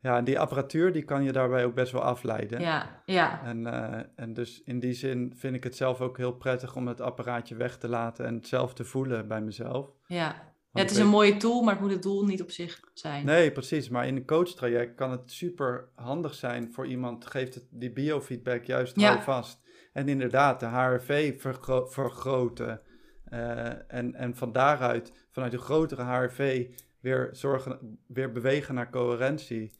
[0.00, 2.60] Ja, en die apparatuur die kan je daarbij ook best wel afleiden.
[2.60, 6.32] Ja, ja, En, eh, en dus in die zin vind ik het zelf ook heel
[6.36, 9.90] prettig om het apparaatje weg te laten en het zelf te voelen bij mezelf.
[10.06, 10.50] ja.
[10.72, 13.24] ja het is een mooie tool, maar het moet het doel niet op zich zijn.
[13.26, 13.88] Nee, precies.
[13.88, 18.64] Maar in een coachtraject kan het super handig zijn voor iemand, geeft het die biofeedback
[18.64, 19.22] juist Ja.
[19.22, 19.60] vast.
[19.92, 22.80] En inderdaad, de HRV vergro- vergroten.
[23.24, 26.68] Eh, en, en van daaruit, vanuit een grotere HRV,
[27.00, 29.72] weer, zorgen, weer bewegen naar coherentie.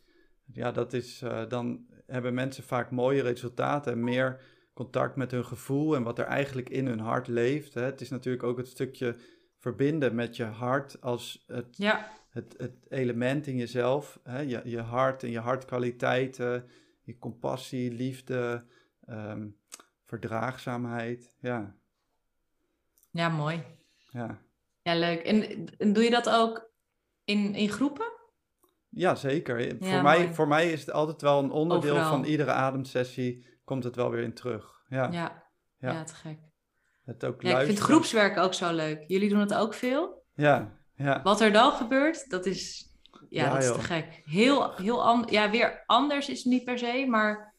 [0.52, 4.40] Ja, dat is, eh, dan hebben mensen vaak mooie resultaten en meer
[4.74, 7.74] contact met hun gevoel en wat er eigenlijk in hun hart leeft.
[7.74, 7.82] Hè.
[7.82, 9.16] Het is natuurlijk ook het stukje
[9.58, 14.80] verbinden met je hart als het Ja, het, het element in jezelf, hè, je, je
[14.80, 16.68] hart en je hartkwaliteiten,
[17.02, 18.64] je compassie, liefde,
[19.06, 19.48] ehm,
[20.04, 21.36] verdraagzaamheid.
[21.40, 21.76] Ja,
[23.10, 23.62] ja, mooi.
[24.10, 24.40] ja.
[24.82, 25.20] Ja, leuk.
[25.22, 26.70] En, en doe je dat ook
[27.24, 28.06] in, in groepen?
[28.88, 29.60] ja zeker.
[29.60, 32.10] Ja, voor, mij, voor mij is het altijd wel een onderdeel Overal.
[32.10, 34.82] van iedere ademsessie, komt het wel weer in terug.
[34.88, 35.44] Ja, Ja,
[35.78, 35.92] Ja.
[35.92, 36.04] ja.
[36.04, 36.38] te gek.
[37.04, 39.04] het ook Ja, ik vind groepswerk ook zo leuk.
[39.06, 40.24] Jullie doen het ook veel?
[40.34, 42.90] Ja, ja, Wat er dan gebeurt, dat is,
[43.28, 43.74] ja, Ja, dat is joh.
[43.74, 44.22] te gek.
[44.24, 47.54] Heel, heel an- ja, weer anders is het niet per se, maar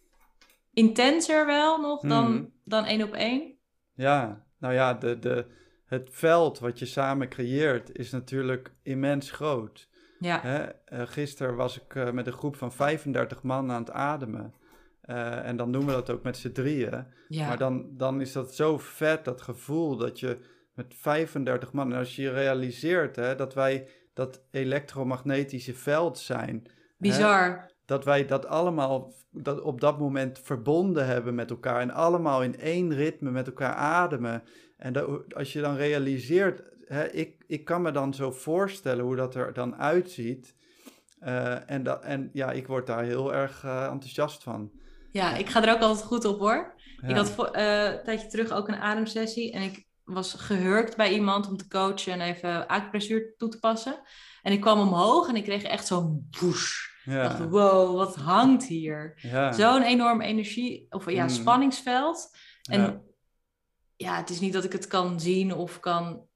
[0.73, 2.45] intenser wel nog dan, Mhm.
[2.63, 3.57] dan één op één.
[3.93, 4.45] ja.
[4.59, 5.47] Nou ja, de, de,
[5.93, 9.87] het veld wat je samen creëert is natuurlijk immens groot.
[10.19, 13.91] Ja, Hè, eh, gisteren was ik eh, met een groep van 35 man aan het
[13.91, 14.53] ademen.
[15.01, 17.05] Eh, en dan doen we dat ook met z'n drieën.
[17.27, 17.47] ja.
[17.47, 20.37] Maar dan, dan is dat zo vet, dat gevoel dat je
[20.73, 21.91] met 35 man...
[21.91, 26.61] En als je realiseert hè, dat wij dat elektromagnetische veld zijn...
[26.63, 27.71] hè, bizar.
[27.85, 31.81] dat wij dat allemaal dat op dat moment verbonden hebben met elkaar...
[31.81, 34.43] en allemaal in één ritme met elkaar ademen.
[34.83, 36.61] En dat, als je dan realiseert...
[36.85, 40.55] Hè, ik, ik kan me dan zo voorstellen hoe dat er dan uitziet...
[41.19, 44.71] Eh, en, dat, en ja, ik word daar heel erg eh, enthousiast van.
[45.11, 46.73] Ja, ik ga er ook altijd goed op hoor.
[47.01, 47.07] Ja.
[47.07, 51.13] Ik had voor, eh, een tijdje terug ook een ademsessie en ik was gehurkt bij
[51.13, 54.01] iemand om te coachen en even acupressuur toe te passen.
[54.41, 56.91] En ik kwam omhoog en ik kreeg echt zo'n whoosh.
[57.05, 57.47] Ik dacht, ja.
[57.47, 59.13] wow, wat hangt hier?
[59.21, 59.51] Ja.
[59.51, 61.29] Zo'n enorm energie, of ja, Mm.
[61.29, 62.37] spanningsveld.
[62.61, 63.01] En
[64.03, 64.17] Ja.
[64.17, 66.27] het is niet dat ik het kan zien of kan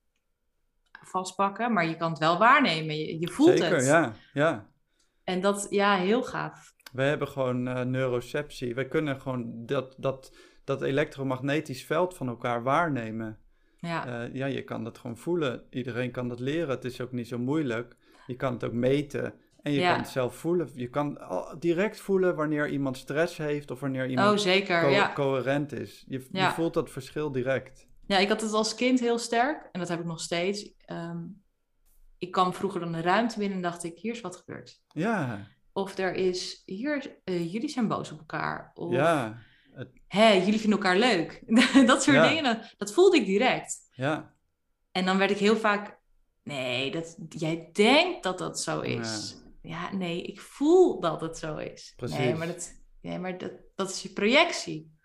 [1.03, 2.97] vastpakken, maar je kan het wel waarnemen.
[2.97, 3.85] Je, je voelt Zeker, het.
[3.85, 4.13] ja.
[4.33, 4.67] ja.
[5.23, 6.75] En dat, ja, heel gaaf.
[6.91, 8.75] We hebben gewoon eh, neuroceptie.
[8.75, 13.39] We kunnen gewoon dat, dat, dat elektromagnetisch veld van elkaar waarnemen.
[13.79, 15.63] Ja, Eh, ja, je kan dat gewoon voelen.
[15.69, 16.69] Iedereen kan dat leren.
[16.69, 17.95] Het is ook niet zo moeilijk.
[18.27, 19.33] Je kan het ook meten.
[19.61, 19.89] En je Ja.
[19.91, 20.69] kan het zelf voelen.
[20.73, 24.87] Je kan al- direct voelen wanneer iemand stress heeft of wanneer iemand oh zeker, co-
[24.89, 25.13] ja.
[25.13, 26.05] coherent is.
[26.07, 27.87] Je, voelt dat verschil direct.
[28.05, 30.73] Ja, ik had het als kind heel sterk en dat heb ik nog steeds.
[30.77, 31.17] Ehm,
[32.17, 34.81] ik kwam vroeger dan de ruimte binnen en dacht ik, hier is wat gebeurd.
[34.87, 38.71] Ja, Of er is, hier, eh, jullie zijn boos op elkaar.
[38.73, 39.37] Of, ja,
[40.07, 41.43] hè, jullie vinden elkaar leuk.
[41.85, 43.87] dat soort dingen, dat, dat voelde ik direct.
[43.91, 44.35] ja.
[44.91, 45.97] En dan werd ik heel vaak,
[46.43, 49.35] nee, dat, jij denkt dat dat zo is.
[49.67, 49.95] Ja.
[49.95, 51.93] nee, ik voel dat het zo is.
[51.97, 52.37] Nee, Precies.
[52.37, 54.95] maar, dat, nee, maar dat, dat is je projectie.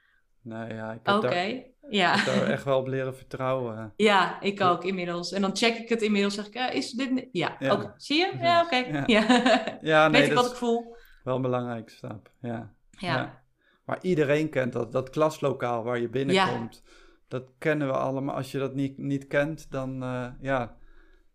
[0.42, 2.14] Nou ja, ik heb Oké, daar, ja.
[2.14, 3.92] ik heb daar echt wel op leren vertrouwen.
[3.96, 5.32] Ja, ik ook inmiddels.
[5.32, 6.34] En dan check ik het inmiddels.
[6.34, 7.28] Zeg ik, ja, is dit...
[7.32, 7.94] Ja, Ja.
[7.96, 8.32] Zie je?
[8.40, 8.76] Ja, oké.
[8.76, 9.02] Ja.
[9.06, 9.26] Ja.
[9.80, 10.96] Ja, nee, Weet ik wat ik voel?
[11.24, 12.30] wel een belangrijke stap.
[12.40, 12.74] Ja.
[12.90, 13.14] Ja.
[13.16, 13.42] Ja.
[13.84, 16.82] Maar iedereen kent dat, dat klaslokaal waar je binnenkomt.
[17.28, 18.34] Dat kennen we allemaal.
[18.34, 20.76] Als je dat niet, niet kent, dan, eh, ja,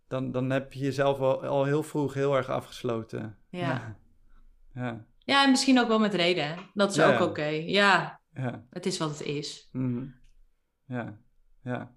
[0.08, 3.38] dan, dan heb je jezelf al, al heel vroeg heel erg afgesloten.
[3.50, 3.98] Ja.
[4.74, 6.58] Ja, Ja, en misschien ook wel met reden.
[6.74, 7.26] Dat is Ja, ook ja.
[7.26, 7.46] oké.
[7.46, 9.70] Ja, ja, het is wat het is.
[9.72, 10.06] mhm.
[10.88, 11.18] ja,
[11.64, 11.96] ja.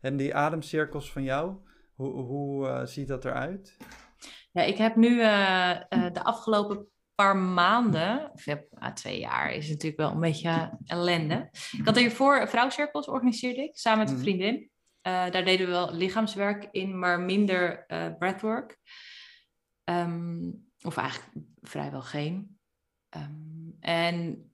[0.00, 1.56] En die ademcirkels van jou,
[1.94, 3.76] hoe, hoe eh, ziet dat eruit?
[4.52, 9.52] Ja, ik heb nu eh, eh, de afgelopen paar maanden, of ja, ah, twee jaar,
[9.52, 11.48] is natuurlijk wel een beetje ellende.
[11.78, 14.24] Ik had hiervoor vrouwcirkels organiseerde ik, samen met een Mhm.
[14.24, 14.70] vriendin.
[15.02, 18.78] Eh, daar deden we wel lichaamswerk in, maar minder eh breathwork.
[19.84, 20.50] Ehm,
[20.82, 22.58] of eigenlijk vrijwel geen.
[23.08, 24.46] Ehm, en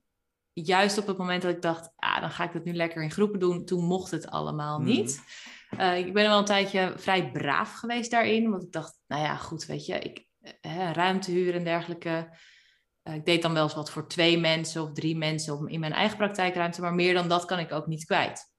[0.53, 3.11] juist op het moment dat ik dacht, ah, dan ga ik het nu lekker in
[3.11, 5.21] groepen doen, toen mocht het allemaal niet.
[5.79, 9.35] Uh, ik ben wel een tijdje vrij braaf geweest daarin, want ik dacht, nou ja,
[9.35, 10.27] goed, weet je, ik,
[10.61, 12.37] uh, ruimte huren en dergelijke.
[13.03, 15.93] Uh, ik deed dan wel eens wat voor twee mensen of drie mensen in mijn
[15.93, 18.51] eigen praktijkruimte, maar meer dan dat kan ik ook niet kwijt.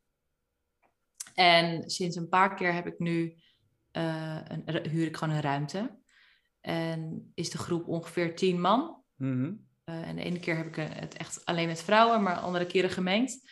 [1.40, 3.34] En sinds een paar keer heb ik nu,
[3.90, 5.98] een, huur ik gewoon een ruimte.
[6.60, 9.02] En is de groep ongeveer tien man.
[9.16, 12.90] Mm en de ene keer heb ik het echt alleen met vrouwen, maar andere keren
[12.90, 13.50] gemengd.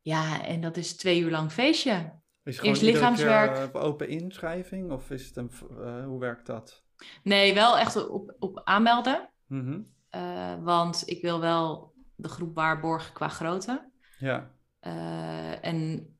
[0.00, 2.20] Ja, en dat is twee uur lang feestje.
[2.42, 3.74] Is het Eerst lichaamswerk.
[3.76, 6.84] open inschrijving of is het een, uh, hoe werkt dat?
[7.22, 9.30] Nee, wel echt op, op aanmelden.
[9.46, 13.90] Mm uh, want ik wil wel de groep waarborgen qua grootte.
[14.18, 14.50] Ja.
[14.80, 16.11] Uh, en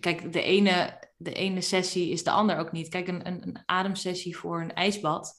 [0.00, 2.88] kijk, de ene, de ene sessie is de ander ook niet.
[2.88, 5.38] Kijk, een, een, een ademsessie voor een ijsbad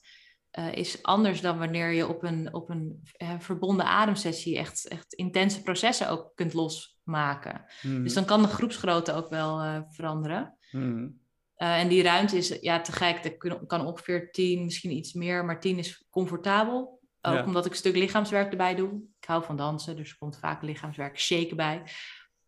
[0.58, 5.12] uh, is anders dan wanneer je op een, op een uh, verbonden ademsessie echt, echt
[5.12, 7.64] intense processen ook kunt losmaken.
[7.82, 8.02] Mm.
[8.02, 10.56] Dus dan kan de groepsgrootte ook wel uh, veranderen.
[10.70, 11.20] Mm.
[11.56, 13.24] en die ruimte is ja, te gek.
[13.24, 17.00] Er kan ongeveer tien, misschien iets meer, maar tien is comfortabel.
[17.20, 17.44] Ook ja.
[17.44, 19.02] omdat ik een stuk lichaamswerk erbij doe.
[19.20, 21.82] Ik hou van dansen, dus er komt vaak lichaamswerk shaken bij.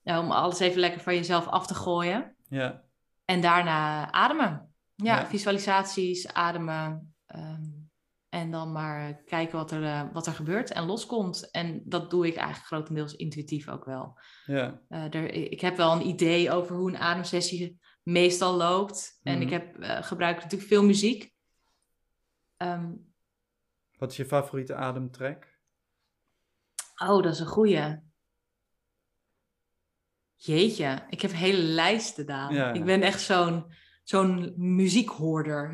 [0.05, 2.37] Om alles even lekker van jezelf af te gooien.
[2.49, 2.85] Ja.
[3.25, 4.75] En daarna ademen.
[4.95, 5.27] Ja, ja.
[5.27, 7.15] visualisaties, ademen.
[7.37, 7.81] Um,
[8.29, 11.51] en dan maar kijken wat er, uh, wat er gebeurt en loskomt.
[11.51, 14.19] En dat doe ik eigenlijk grotendeels intuïtief ook wel.
[14.47, 14.81] Ja.
[14.89, 19.21] Uh, er, ik heb wel een idee over hoe een ademsessie meestal loopt.
[19.23, 19.53] En ik mhm.
[19.53, 21.33] heb, uh, gebruik natuurlijk veel muziek.
[22.57, 23.13] Um,
[23.99, 25.59] wat is je favoriete ademtrack?
[27.03, 27.97] Oh, dat is een goeie.
[30.43, 32.55] Jeetje, ik heb hele lijsten gedaan.
[32.55, 33.65] Ja, Ik ben echt zo'n
[34.03, 35.67] zo'n muziekhoorder.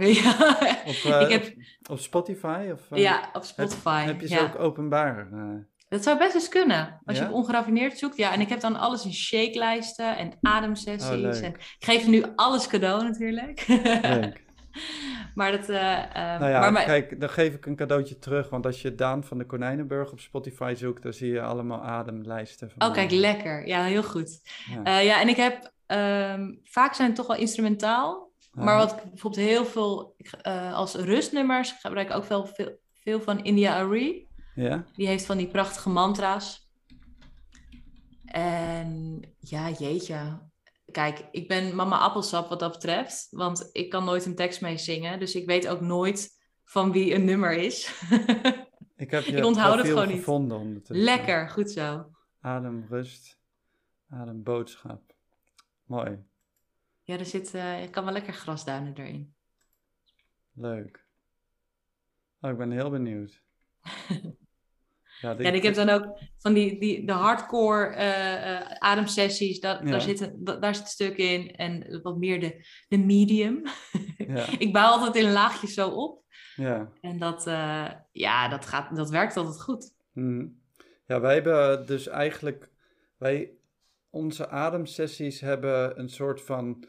[0.87, 1.55] op, uh, ik heb...
[1.91, 2.69] op, Spotify?
[2.73, 3.99] Of, uh, ja, op Spotify.
[3.99, 5.29] Heb, heb je ze ook openbaar?
[5.33, 5.65] Uh...
[5.89, 7.01] Dat zou best eens kunnen.
[7.05, 7.23] Als ja?
[7.23, 8.17] je op ongeraffineerd zoekt.
[8.17, 11.41] Ja, en ik heb dan alles in shake-lijsten en ademsessies.
[11.41, 13.65] Oh, en ik geef nu alles cadeau natuurlijk.
[14.03, 14.45] Leuk.
[15.35, 15.69] maar dat...
[15.69, 18.49] nou ja, maar, kijk, dan geef ik een cadeautje terug.
[18.49, 21.03] Want als je Daan van de Konijnenburg op Spotify zoekt...
[21.03, 22.71] dan zie je allemaal ademlijsten.
[22.71, 23.67] Van oh, kijk, lekker.
[23.67, 24.41] Ja, heel goed.
[24.85, 25.75] Ja, ja en ik heb...
[25.89, 28.27] Um, vaak zijn het toch wel instrumentaal.
[28.65, 30.17] Maar wat ik bijvoorbeeld heel veel
[30.47, 34.29] uh, als rustnummers gebruik ik ook veel, veel, veel van India Arie.
[34.55, 34.85] Ja.
[34.95, 36.71] Die heeft van die prachtige mantra's.
[38.25, 40.39] En ja, jeetje.
[40.97, 43.29] Kijk, ik ben mama appelsap wat dat betreft.
[43.31, 45.19] Want ik kan nooit een tekst mee zingen.
[45.19, 46.31] Dus ik weet ook nooit
[46.65, 48.03] van wie een nummer is.
[48.97, 50.89] ik heb je ik onthoud het gewoon gevonden niet.
[50.89, 52.11] Lekker, goed zo.
[52.41, 53.41] Adem, rust,
[54.09, 55.15] adem, boodschap.
[55.85, 56.25] Mooi.
[57.03, 59.35] Ja, er zit, uh, je kan wel lekker grasduinen erin.
[60.53, 61.07] Leuk.
[62.41, 63.43] Oh, ik ben heel benieuwd.
[65.27, 69.61] ja, ja, en ik heb dan ook van die, die de hardcore uh, uh, ademsessies,
[69.61, 71.51] dat, daar, zit een, daar zit een stuk in.
[71.51, 73.63] En wat meer de, de medium.
[74.17, 74.45] ja.
[74.59, 76.25] ik bouw altijd in laagjes zo op.
[76.57, 76.93] Ja.
[77.01, 77.45] En dat,
[78.13, 79.95] ja, dat, gaat, dat werkt altijd goed.
[80.13, 80.65] Mm.
[81.07, 82.71] Ja, wij hebben dus eigenlijk,
[83.19, 83.51] wij,
[84.11, 86.85] onze ademsessies hebben een soort van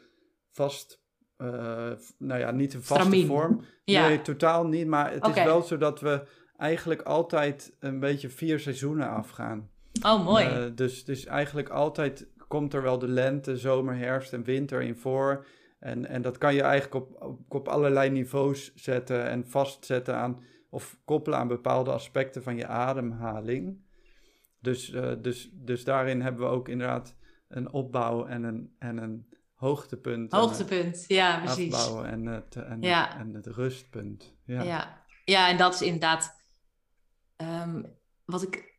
[0.52, 1.02] vast,
[1.38, 3.64] uh, nou ja, niet een vaste vorm.
[3.86, 4.88] Nee, totaal niet.
[4.88, 6.28] Maar het is wel zo dat we
[6.58, 9.70] eigenlijk altijd een beetje vier seizoenen afgaan.
[10.02, 10.46] Oh, mooi.
[10.46, 14.96] Uh, dus, dus eigenlijk altijd komt er wel de lente, zomer, herfst en winter in
[14.96, 15.46] voor.
[15.80, 20.44] En, en dat kan je eigenlijk op, op, op allerlei niveaus zetten en vastzetten aan
[20.70, 23.86] of koppelen aan bepaalde aspecten van je ademhaling.
[24.60, 27.16] Dus, uh, dus, dus daarin hebben we ook inderdaad
[27.48, 30.32] een opbouw en een, en een hoogtepunt.
[30.32, 31.74] Hoogtepunt, ja, precies.
[31.74, 33.20] Afbouwen en het, en, ja.
[33.20, 34.36] en het rustpunt.
[34.46, 34.62] Ja.
[34.62, 35.06] ja.
[35.26, 35.50] Ja.
[35.50, 36.37] en dat is inderdaad
[37.38, 38.78] um, wat ik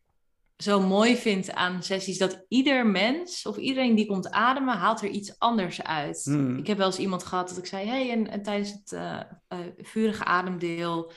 [0.56, 5.08] zo mooi vind aan sessies, dat ieder mens of iedereen die komt ademen, haalt er
[5.08, 6.24] iets anders uit.
[6.24, 6.56] Hmm.
[6.56, 9.20] Ik heb wel eens iemand gehad dat ik zei, hey, en, en tijdens het uh,
[9.48, 11.12] uh, vurige ademdeel,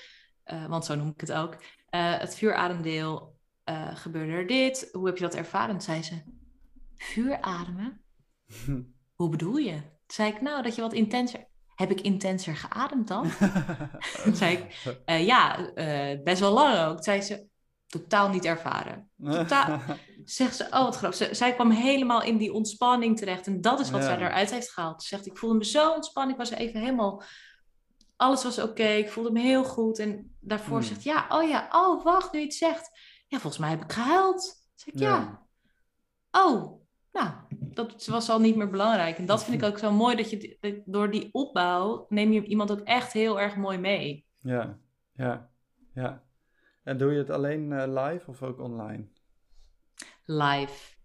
[0.46, 1.58] uh, want zo noem ik het ook,
[1.90, 3.40] het vuurademdeel
[3.94, 4.90] gebeurde er dit.
[4.92, 5.76] Hoe heb je dat ervaren?
[5.76, 6.22] En zei ze,
[6.98, 8.02] vuurademen?
[9.16, 9.72] hoe bedoel je?
[9.72, 11.48] Toen zei ik, nou, dat je wat intenser...
[11.76, 13.32] Heb ik intenser geademd dan?
[14.24, 16.94] Toen zei ik, uh, ja, uh, best wel lang ook.
[16.94, 17.48] Toen zei ze,
[17.88, 19.10] totaal niet ervaren.
[19.24, 19.80] Totaal.
[20.26, 21.36] Zegt ze, oh wat grappig.
[21.36, 23.48] zij kwam helemaal in die ontspanning terecht.
[23.48, 24.08] En dat is wat ja.
[24.08, 25.02] zij eruit heeft gehaald.
[25.02, 26.34] Ze zegt, ik voelde me zo ontspannen.
[26.34, 27.24] Ik was even helemaal...
[28.16, 28.88] Alles was oké.
[28.88, 30.00] Ik voelde me heel goed.
[30.00, 30.88] En daarvoor hmm.
[30.88, 32.90] zegt, ja, oh ja, oh wacht, nu je het zegt.
[33.28, 34.66] Ja, volgens mij heb ik gehuild.
[34.76, 35.16] Zeg ik, ja.
[35.16, 35.48] ja.
[36.32, 36.81] Oh,
[37.12, 39.18] nou, dat was al niet meer belangrijk.
[39.18, 42.72] En dat vind ik ook zo mooi, dat je door die opbouw neem je iemand
[42.72, 44.26] ook echt heel erg mooi mee.
[44.40, 44.78] Ja,
[45.14, 45.50] ja,
[45.94, 46.24] ja.
[46.84, 49.08] En doe je het alleen uh, live of ook online?
[50.26, 50.96] live.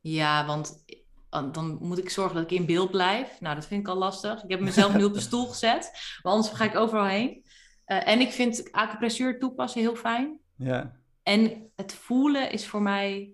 [0.00, 0.84] Ja, want
[1.30, 3.40] eh, dan moet ik zorgen dat ik in beeld blijf.
[3.40, 4.42] Nou, dat vind ik al lastig.
[4.42, 5.90] Ik heb mezelf nu op een stoel gezet,
[6.22, 7.44] maar anders ga ik overal heen.
[7.86, 10.38] Uh, en ik vind acupressuur toepassen heel fijn.
[10.56, 10.96] Ja.
[11.22, 13.32] En het voelen is voor mij,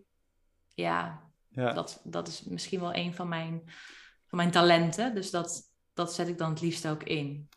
[0.74, 1.22] ja,
[1.54, 1.72] Ja.
[1.72, 3.62] dat, dat is misschien wel een van mijn,
[4.26, 5.14] van mijn talenten.
[5.14, 5.62] Dus dat,
[5.94, 7.48] dat zet ik dan het liefst ook in.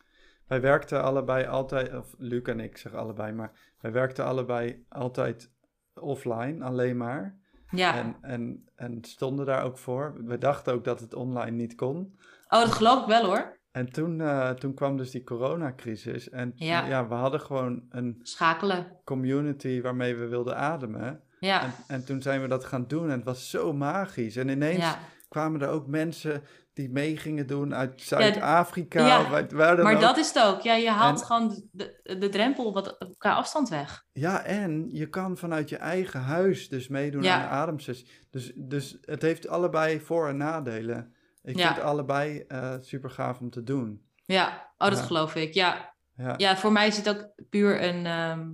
[0.46, 5.50] Wij werkten allebei altijd, of Luc en ik zeg allebei, maar wij werkten allebei altijd
[5.94, 7.38] offline, alleen maar.
[7.70, 7.94] Ja.
[7.96, 10.24] En, en, en stonden daar ook voor.
[10.24, 12.18] We dachten ook dat het online niet kon.
[12.48, 13.56] Oh, dat geloof ik wel hoor.
[13.70, 16.28] En toen, eh, toen kwam dus die coronacrisis.
[16.28, 16.86] En Ja.
[16.86, 17.08] ja.
[17.08, 19.00] we hadden gewoon een Schakelen.
[19.04, 21.22] community waarmee we wilden ademen.
[21.40, 21.62] Ja.
[21.62, 24.36] En, en toen zijn we dat gaan doen en het was zo magisch.
[24.36, 24.98] En ineens ja.
[25.28, 29.06] kwamen er ook mensen die mee gingen doen uit Zuid-Afrika.
[29.06, 30.00] ja, waar- waar dan Maar ook.
[30.00, 30.60] dat is het ook.
[30.60, 34.04] Ja, je haalt En- gewoon de, de drempel wat qua afstand weg.
[34.12, 38.10] Ja, en je kan vanuit je eigen huis dus meedoen aan de ademsessie.
[38.30, 41.14] Dus, dus het heeft allebei voor- en nadelen.
[41.42, 44.06] Ik vind allebei eh super gaaf om te doen.
[44.24, 45.54] Ja, oh, dat geloof ik.
[45.54, 45.94] Ja.
[46.36, 48.48] Ja, voor mij is het ook puur een ehm,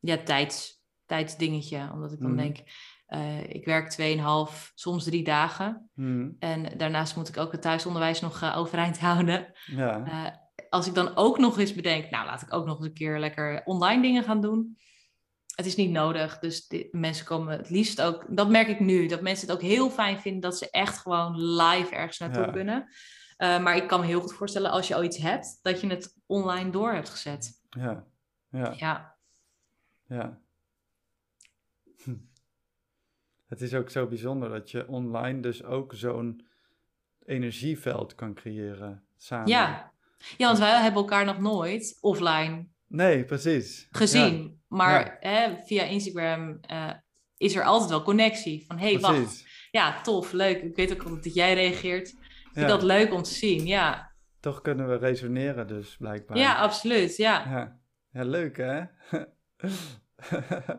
[0.00, 0.81] ja, tijds,
[1.16, 1.90] tijdsdingetje.
[1.92, 2.40] Omdat ik dan Mhm.
[2.40, 2.56] denk,
[3.06, 5.90] eh, ik werk 2,5, soms drie dagen.
[5.94, 9.52] Hm, En daarnaast moet ik ook het thuisonderwijs nog eh, overeind houden.
[9.66, 10.04] ja.
[10.06, 10.36] Eh,
[10.70, 13.18] als ik dan ook nog eens bedenk, nou laat ik ook nog eens een keer
[13.18, 14.76] lekker online dingen gaan doen.
[15.54, 19.06] Het is niet nodig, dus de, mensen komen het liefst ook, dat merk ik nu,
[19.06, 22.50] dat mensen het ook heel fijn vinden dat ze echt gewoon live ergens naartoe Ja.
[22.52, 22.88] kunnen.
[23.36, 26.16] Maar ik kan me heel goed voorstellen als je al iets hebt, dat je het
[26.26, 27.60] online door hebt gezet.
[27.70, 28.04] ja,
[28.50, 29.16] ja, Ja,
[30.06, 30.38] ja.
[32.04, 32.14] Hm.
[33.52, 36.46] Het is ook zo bijzonder dat je online dus ook zo'n
[37.24, 39.48] energieveld kan creëren samen.
[39.48, 39.92] ja.
[40.36, 43.88] ja want wij hebben elkaar nog nooit offline Nee, precies.
[43.90, 44.62] gezien.
[44.68, 46.90] Maar hè, via Instagram eh,
[47.36, 48.64] is er altijd wel connectie.
[48.66, 49.44] Van, hey, wacht.
[49.70, 50.62] Ja, tof, leuk.
[50.62, 52.08] Ik weet ook dat jij reageert.
[52.08, 52.18] Ik
[52.52, 54.12] vind Ja, dat leuk om te zien, ja.
[54.40, 56.38] Toch kunnen we resoneren dus, blijkbaar.
[56.38, 57.50] Ja, absoluut, ja.
[57.50, 57.78] Ja,
[58.12, 58.82] ja leuk hè?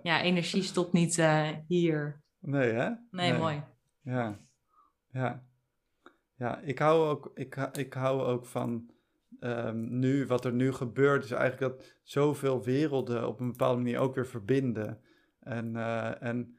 [0.04, 2.23] Ja, energie stopt niet eh, hier.
[2.44, 2.90] Nee hè?
[3.12, 3.64] Nee, mooi.
[4.02, 4.40] Ja,
[5.12, 5.44] ja.
[6.36, 8.90] Ja, ik hou ook, ik, ik hou ook van
[9.40, 14.00] ehm, nu, wat er nu gebeurt, is eigenlijk dat zoveel werelden op een bepaalde manier
[14.00, 15.02] ook weer verbinden.
[15.40, 16.58] En, eh, en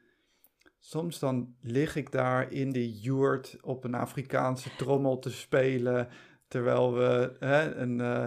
[0.79, 6.07] soms dan lig ik daar in die joert op een Afrikaanse trommel te spelen,
[6.47, 8.25] terwijl we hè, een, eh,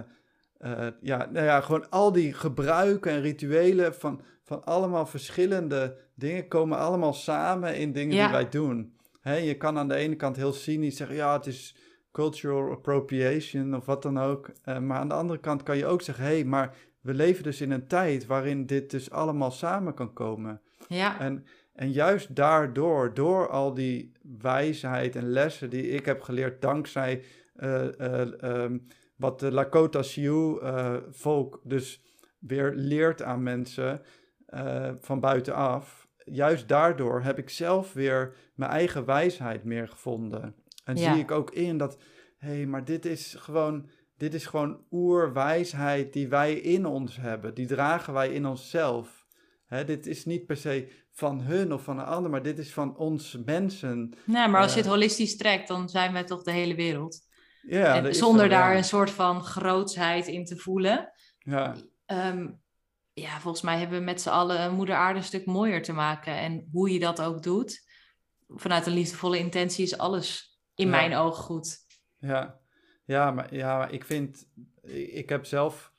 [0.59, 6.49] eh, ja, nou ja, gewoon al die gebruiken en rituelen van, van allemaal verschillende dingen
[6.49, 8.23] komen allemaal samen in dingen Ja.
[8.23, 8.97] die wij doen.
[9.21, 11.77] Hè, je kan aan de ene kant heel cynisch zeggen, ja, het is
[12.13, 14.51] cultural appropriation of wat dan ook.
[14.63, 17.43] Eh, maar aan de andere kant kan je ook zeggen, hé, hey, maar we leven
[17.43, 20.61] dus in een tijd waarin dit dus allemaal samen kan komen.
[20.89, 26.63] Ja, En, en juist daardoor, door al die wijsheid en lessen die ik heb geleerd
[26.63, 28.79] dankzij eh, eh, ehm,
[29.17, 30.65] wat de Lakota Sioux
[31.11, 32.03] volk dus
[32.39, 34.03] weer leert aan mensen
[35.01, 36.08] van buitenaf.
[36.31, 40.55] Juist daardoor heb ik zelf weer mijn eigen wijsheid meer gevonden.
[40.85, 41.13] En Ja.
[41.13, 41.99] zie ik ook in dat,
[42.39, 47.55] hé, hey, maar dit is gewoon, dit is gewoon oerwijsheid die wij in ons hebben.
[47.55, 49.27] Die dragen wij in onszelf.
[49.67, 52.73] Hè, dit is niet per se van hun of van een ander, maar dit is
[52.73, 54.15] van ons mensen.
[54.25, 57.27] nee, maar als je het eh, holistisch trekt, dan zijn we toch de hele wereld.
[57.63, 61.13] Ja, en zonder zo, daar een soort van grootsheid in te voelen.
[61.39, 61.75] Ja,
[62.07, 62.49] Ehm,
[63.21, 66.33] ja, volgens mij hebben we met z'n allen moeder aarde een stuk mooier te maken.
[66.39, 67.87] En hoe je dat ook doet,
[68.49, 70.91] vanuit een liefdevolle intentie is alles in Ja.
[70.91, 71.77] mijn ogen goed.
[72.19, 72.59] ja.
[73.05, 74.49] Ja, maar, ja, maar ik vind,
[75.13, 75.93] ik heb zelf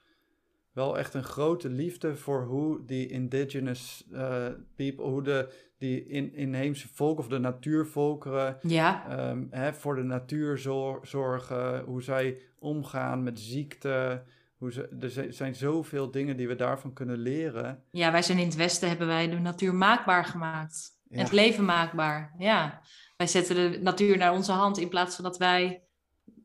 [0.72, 6.34] wel echt een grote liefde voor hoe die indigenous eh, people, hoe de, die in,
[6.34, 12.42] inheemse volken of de natuurvolkeren Ja, ehm, hè, voor de natuur zor- zorgen, hoe zij
[12.60, 14.24] omgaan met ziekte.
[14.60, 17.84] Hoe ze, er zi- zijn zoveel dingen die we daarvan kunnen leren.
[17.92, 20.98] ja, wij zijn in het Westen, hebben wij de natuur maakbaar gemaakt.
[21.10, 21.18] Ja.
[21.20, 22.82] Het leven maakbaar, ja.
[23.18, 25.84] Wij zetten de natuur naar onze hand in plaats van dat wij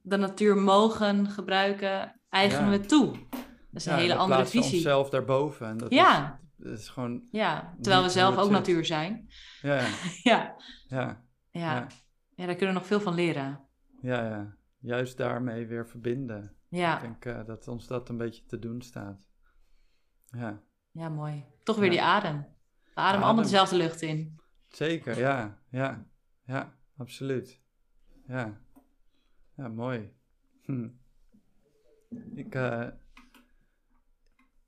[0.02, 2.78] de natuur mogen gebruiken, eigenen Ja.
[2.78, 3.10] we toe.
[3.70, 4.74] Dat is een hele andere visie.
[4.74, 5.66] onszelf daarboven.
[5.66, 6.40] En dat Ja.
[6.58, 8.52] is, dat is gewoon, Ja, terwijl we zelf ook zit.
[8.52, 9.28] natuur zijn.
[9.62, 9.86] ja, ja,
[10.22, 10.56] Ja,
[10.86, 11.74] ja, ja.
[11.74, 11.86] ja,
[12.34, 13.60] ja, daar kunnen we nog veel van leren.
[14.02, 14.56] ja, ja.
[14.78, 16.56] Juist daarmee weer verbinden.
[16.76, 19.28] Ja, Ik denk eh, dat ons dat een beetje te doen staat.
[20.24, 21.44] Ja, ja mooi.
[21.62, 21.90] Toch weer Ja.
[21.90, 22.36] die adem.
[22.36, 23.22] We ademen Adem.
[23.22, 24.36] allemaal dezelfde lucht in.
[24.68, 26.06] zeker, ja, ja,
[26.44, 27.60] ja, absoluut.
[28.26, 28.60] Ja,
[29.56, 30.12] ja mooi.
[30.62, 30.88] Hm.
[32.34, 32.88] Ik, eh,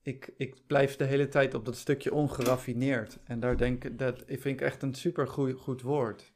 [0.03, 3.19] ik, ik blijf de hele tijd op dat stukje ongeraffineerd.
[3.25, 6.35] En daar denk ik, dat ik vind ik echt een super goed, goed woord.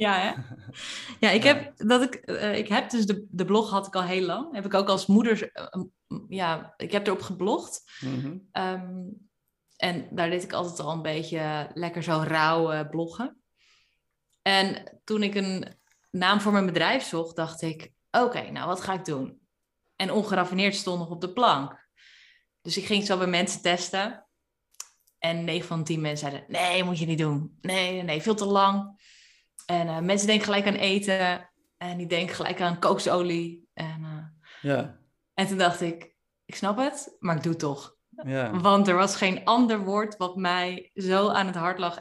[0.00, 0.32] Ja, hè?
[1.20, 4.02] Ja, ik heb, dat ik, eh, ik heb dus de, de blog had ik al
[4.02, 4.54] heel lang.
[4.54, 5.82] Heb ik ook als moeder, eh,
[6.28, 7.82] ja, ik heb erop geblogd.
[8.00, 8.38] Mhm.
[8.52, 9.08] Ehm,
[9.76, 13.40] en daar deed ik altijd al een beetje lekker zo rauw eh, bloggen.
[14.42, 15.78] En toen ik een
[16.10, 19.40] naam voor mijn bedrijf zocht, dacht ik, oké, nou wat ga ik doen?
[19.96, 21.88] En ongeraffineerd stond nog op de plank.
[22.62, 24.26] Dus ik ging zo bij mensen testen.
[25.18, 27.58] En 9 van 10 mensen zeiden, nee, moet je niet doen.
[27.60, 28.98] Nee, nee, nee veel te lang.
[29.70, 31.50] En eh, mensen denken gelijk aan eten.
[31.76, 33.68] En die denken gelijk aan kooksolie.
[33.72, 34.24] En, eh,
[34.70, 34.98] Ja,
[35.34, 36.14] en toen dacht ik,
[36.44, 37.96] ik snap het, maar ik doe het toch.
[38.24, 42.00] ja, Want er was geen ander woord wat mij zo aan het hart lag.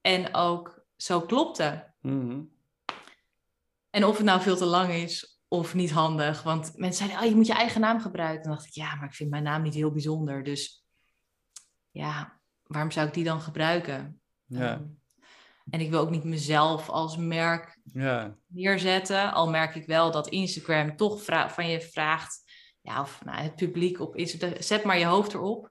[0.00, 1.92] En ook zo klopte.
[2.00, 2.40] Mhm.
[3.90, 6.42] En of het nou veel te lang is of niet handig.
[6.42, 8.42] Want mensen zeiden, oh, je moet je eigen naam gebruiken.
[8.42, 10.42] Dan dacht ik, ja, maar ik vind mijn naam niet heel bijzonder.
[10.42, 10.84] Dus
[11.90, 14.20] ja, waarom zou ik die dan gebruiken?
[14.44, 14.82] ja, Ehm,
[15.70, 19.32] en ik wil ook niet mezelf als merk ja, neerzetten.
[19.32, 22.42] Al merk ik wel dat Instagram toch van je vraagt,
[22.80, 25.70] ja, of nou, het publiek op Instagram, zet maar je hoofd erop.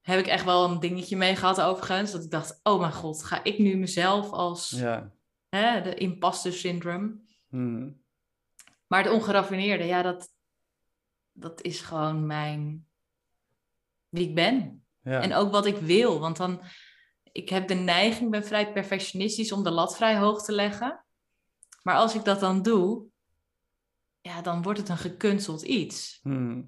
[0.00, 2.12] Heb ik echt wel een dingetje mee gehad overigens.
[2.12, 5.12] Dat ik dacht, oh mijn god, ga ik nu mezelf als ja.
[5.48, 7.22] hè, de imposter syndroom.
[7.48, 7.90] Mhm.
[8.86, 10.28] Maar het ongeraffineerde, ja, dat,
[11.32, 12.86] dat is gewoon mijn,
[14.08, 14.84] wie ik ben.
[15.02, 15.20] ja.
[15.20, 16.20] En ook wat ik wil.
[16.20, 16.60] Want dan,
[17.32, 21.04] ik heb de neiging, ben vrij perfectionistisch om de lat vrij hoog te leggen.
[21.82, 23.06] Maar als ik dat dan doe,
[24.20, 26.20] ja, dan wordt het een gekunsteld iets.
[26.22, 26.62] Mhm.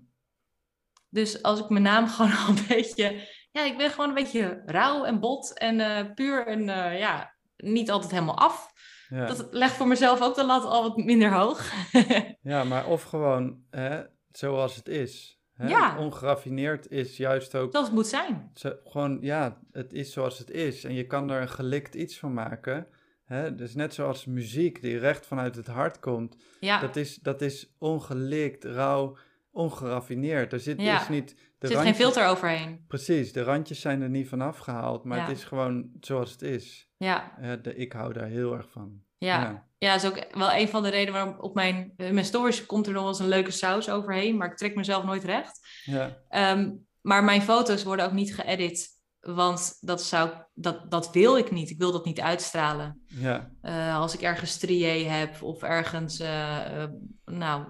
[1.08, 4.62] Dus als ik mijn naam gewoon al een beetje, ja, ik ben gewoon een beetje
[4.66, 8.72] rauw en bot en eh, puur en eh, ja, niet altijd helemaal af.
[9.08, 9.26] ja.
[9.26, 11.70] Dat legt voor mezelf ook de lat al wat minder hoog.
[12.42, 14.02] Ja, maar of gewoon hè,
[14.32, 15.41] zoals het is.
[15.62, 15.68] Hè?
[15.68, 15.98] Ja.
[15.98, 18.50] Ongeraffineerd is juist ook Zoals het moet zijn.
[18.54, 20.84] zo- gewoon, ja, het is zoals het is.
[20.84, 22.86] En je kan er een gelikt iets van maken.
[23.24, 23.54] Hè?
[23.54, 26.36] Dus net zoals muziek die recht vanuit het hart komt.
[26.60, 29.16] Ja, Dat, is, dat is ongelikt, rauw,
[29.50, 30.52] ongeraffineerd.
[30.52, 30.98] Er zit Ja.
[30.98, 31.28] dus niet...
[31.58, 32.84] De er zit geen filter overheen.
[32.88, 35.04] Precies, de randjes zijn er niet van afgehaald.
[35.04, 35.24] Maar Ja.
[35.26, 36.90] het is gewoon zoals het is.
[36.96, 37.32] Ja,
[37.62, 39.02] de, ik hou daar heel erg van.
[39.26, 39.70] Ja.
[39.78, 42.66] Ja, dat is ook wel een van de redenen waarom op mijn, in mijn stories
[42.66, 45.68] komt er nog wel eens een leuke saus overheen, maar ik trek mezelf nooit recht.
[45.84, 46.70] Ja, Ehm,
[47.00, 48.88] maar mijn foto's worden ook niet geëdit,
[49.20, 51.70] want dat, zou, dat, dat wil ik niet.
[51.70, 53.02] Ik wil dat niet uitstralen.
[53.06, 56.90] ja, Eh, als ik ergens strié heb of ergens, eh, eh,
[57.24, 57.64] nou,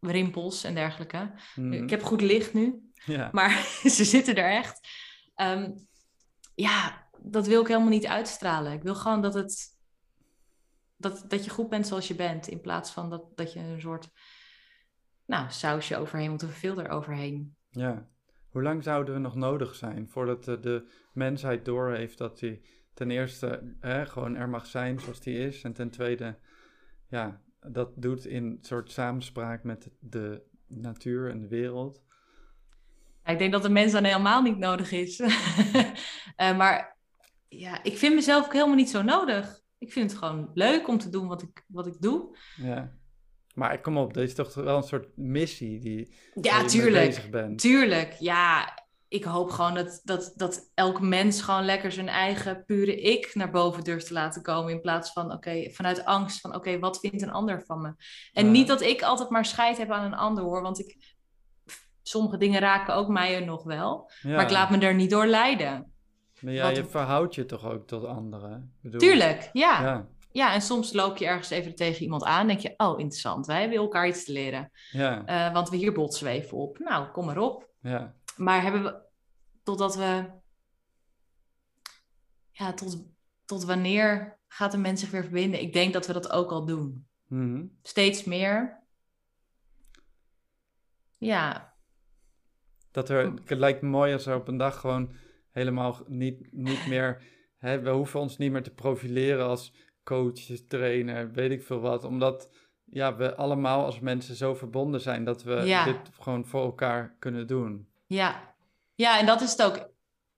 [0.00, 1.32] rimpels en dergelijke.
[1.54, 3.50] mhm, Ik heb goed licht nu, ja, maar
[3.96, 4.88] ze zitten er echt.
[5.34, 5.70] Ehm,
[6.54, 8.72] ja, dat wil ik helemaal niet uitstralen.
[8.72, 9.70] Ik wil gewoon dat het
[11.02, 13.80] dat, dat je goed bent zoals je bent, in plaats van dat, dat je een
[13.80, 14.10] soort
[15.26, 17.56] nou, sausje overheen moet of een filter overheen.
[17.70, 18.10] ja.
[18.50, 22.62] Hoe lang zouden we nog nodig zijn voordat de, de mensheid doorheeft dat hij
[22.94, 25.62] ten eerste hè, gewoon er mag zijn zoals hij is.
[25.62, 26.38] En ten tweede,
[27.08, 32.02] ja, dat doet in soort samenspraak met de natuur en de wereld.
[33.24, 35.20] Ja, ik denk dat de mens dan helemaal niet nodig is.
[36.36, 36.96] Eh, maar
[37.48, 39.61] ja, ik vind mezelf ook helemaal niet zo nodig.
[39.82, 42.36] Ik vind het gewoon leuk om te doen wat ik, wat ik doe.
[42.56, 42.92] Ja.
[43.54, 47.06] Maar kom op, dit is toch wel een soort missie die Ja, tuurlijk.
[47.06, 47.58] bezig bent.
[47.58, 48.78] Tuurlijk, ja.
[49.08, 53.50] Ik hoop gewoon dat, dat, dat elk mens gewoon lekker zijn eigen pure ik naar
[53.50, 54.72] boven durft te laten komen.
[54.72, 57.94] In plaats van, oké, vanuit angst van, oké, wat vindt een ander van me?
[58.32, 58.50] En Ja.
[58.50, 60.62] niet dat ik altijd maar scheid heb aan een ander hoor.
[60.62, 61.14] Want ik,
[62.02, 64.10] sommige dingen raken ook mij er nog wel.
[64.22, 64.30] Ja.
[64.34, 65.91] Maar ik laat me er niet door leiden.
[66.42, 68.74] Maar ja, je verhoudt je toch ook tot anderen?
[68.80, 69.82] Bedoel, Tuurlijk, ja.
[69.82, 70.08] ja.
[70.32, 72.46] Ja, en soms loop je ergens even tegen iemand aan.
[72.46, 73.46] denk je, oh, interessant.
[73.46, 74.70] Wij hebben elkaar iets te leren.
[74.90, 76.78] ja, Eh, want we hier botsen we even op.
[76.78, 77.68] Nou, kom maar op.
[77.80, 78.14] ja.
[78.36, 79.00] Maar hebben we,
[79.62, 80.24] totdat we,
[82.50, 83.04] ja, tot,
[83.44, 85.60] tot wanneer gaat een mens zich weer verbinden?
[85.60, 87.06] Ik denk dat we dat ook al doen.
[87.26, 87.64] Mhm.
[87.82, 88.80] Steeds meer.
[91.18, 91.74] Ja,
[92.90, 95.14] Dat er, het lijkt me mooi als er op een dag gewoon
[95.52, 97.22] helemaal niet, niet meer...
[97.56, 99.72] Hè, we hoeven ons niet meer te profileren als
[100.04, 102.04] coach, trainer, weet ik veel wat.
[102.04, 102.50] Omdat
[102.84, 105.84] ja, we allemaal als mensen zo verbonden zijn dat we Ja.
[105.84, 107.88] dit gewoon voor elkaar kunnen doen.
[108.06, 108.50] ja.
[108.94, 109.90] Ja, en dat is het ook.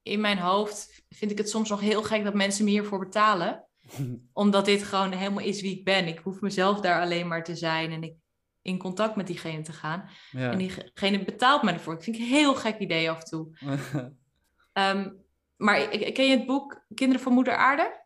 [0.03, 3.65] In mijn hoofd vind ik het soms nog heel gek dat mensen me hiervoor betalen.
[4.33, 6.07] Omdat dit gewoon helemaal is wie ik ben.
[6.07, 8.15] Ik hoef mezelf daar alleen maar te zijn en ik
[8.63, 10.09] in contact met diegene te gaan.
[10.31, 10.51] Ja.
[10.51, 11.95] En diegene betaalt me ervoor.
[11.95, 13.49] Ik vind het een heel gek idee af en toe.
[14.75, 15.11] Ehm,
[15.57, 18.03] maar ken je het boek Kinderen van Moeder Aarde?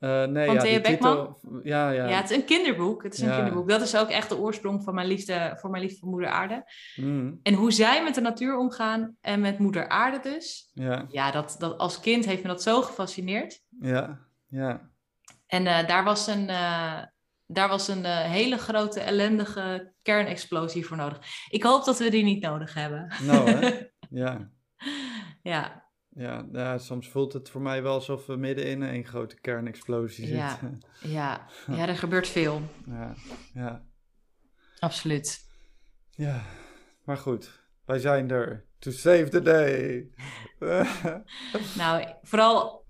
[0.00, 1.34] Uh, nee, Van ja, Thea Beckman?
[1.40, 2.08] titel- ja, ja.
[2.08, 3.02] Ja, het is een kinderboek.
[3.02, 3.34] Het is een Ja.
[3.34, 3.68] kinderboek.
[3.68, 6.64] Dat is ook echt de oorsprong van mijn liefde voor mijn liefde voor moeder aarde.
[6.96, 10.70] Mm, En hoe zij met de natuur omgaan en met moeder aarde dus.
[10.74, 13.62] ja, Ja, dat, dat, als kind heeft me dat zo gefascineerd.
[13.80, 14.18] ja,
[14.48, 14.90] ja.
[15.46, 17.02] En eh, daar was een, eh,
[17.46, 21.18] daar was een eh, hele grote ellendige kernexplosie voor nodig.
[21.50, 23.12] Ik hoop dat we die niet nodig hebben.
[23.22, 23.70] Nou, hè?
[24.10, 24.50] Ja,
[25.48, 29.40] ja, ja, ja, soms voelt het voor mij wel alsof we midden in een grote
[29.40, 30.48] kernexplosie Ja.
[30.50, 30.80] zitten.
[31.00, 31.46] ja,
[31.76, 32.62] ja, er gebeurt veel.
[32.86, 33.14] Ja,
[33.54, 33.82] ja,
[34.78, 35.46] Absoluut.
[36.10, 36.42] ja.
[37.04, 38.66] Maar goed, wij zijn er.
[38.78, 40.08] To save the day.
[41.76, 42.86] Nou, vooral,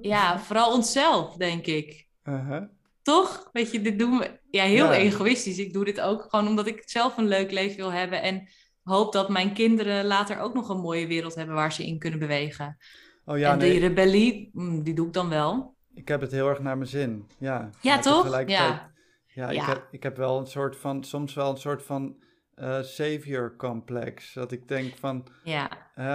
[0.00, 2.06] ja, vooral onszelf, denk ik.
[2.24, 2.62] Uh-huh.
[3.02, 3.48] Toch?
[3.52, 4.92] Weet je, dit doen we ja, heel Ja.
[4.94, 5.58] egoïstisch.
[5.58, 8.22] Ik doe dit ook gewoon omdat ik zelf een leuk leven wil hebben.
[8.22, 8.48] En
[8.86, 12.18] hoop dat mijn kinderen later ook nog een mooie wereld hebben waar ze in kunnen
[12.18, 12.76] bewegen.
[13.24, 15.74] Oh ja, en nee, die rebellie, mm, die doe ik dan wel.
[15.94, 17.26] ik heb het heel erg naar mijn zin.
[17.38, 18.44] Ja, Ja, toch?
[18.46, 18.94] Ja.
[19.26, 22.16] Ja, ik, heb, ik heb wel een soort van, soms wel een soort van
[22.54, 24.32] eh savior complex.
[24.32, 25.68] Dat ik denk van, Ja,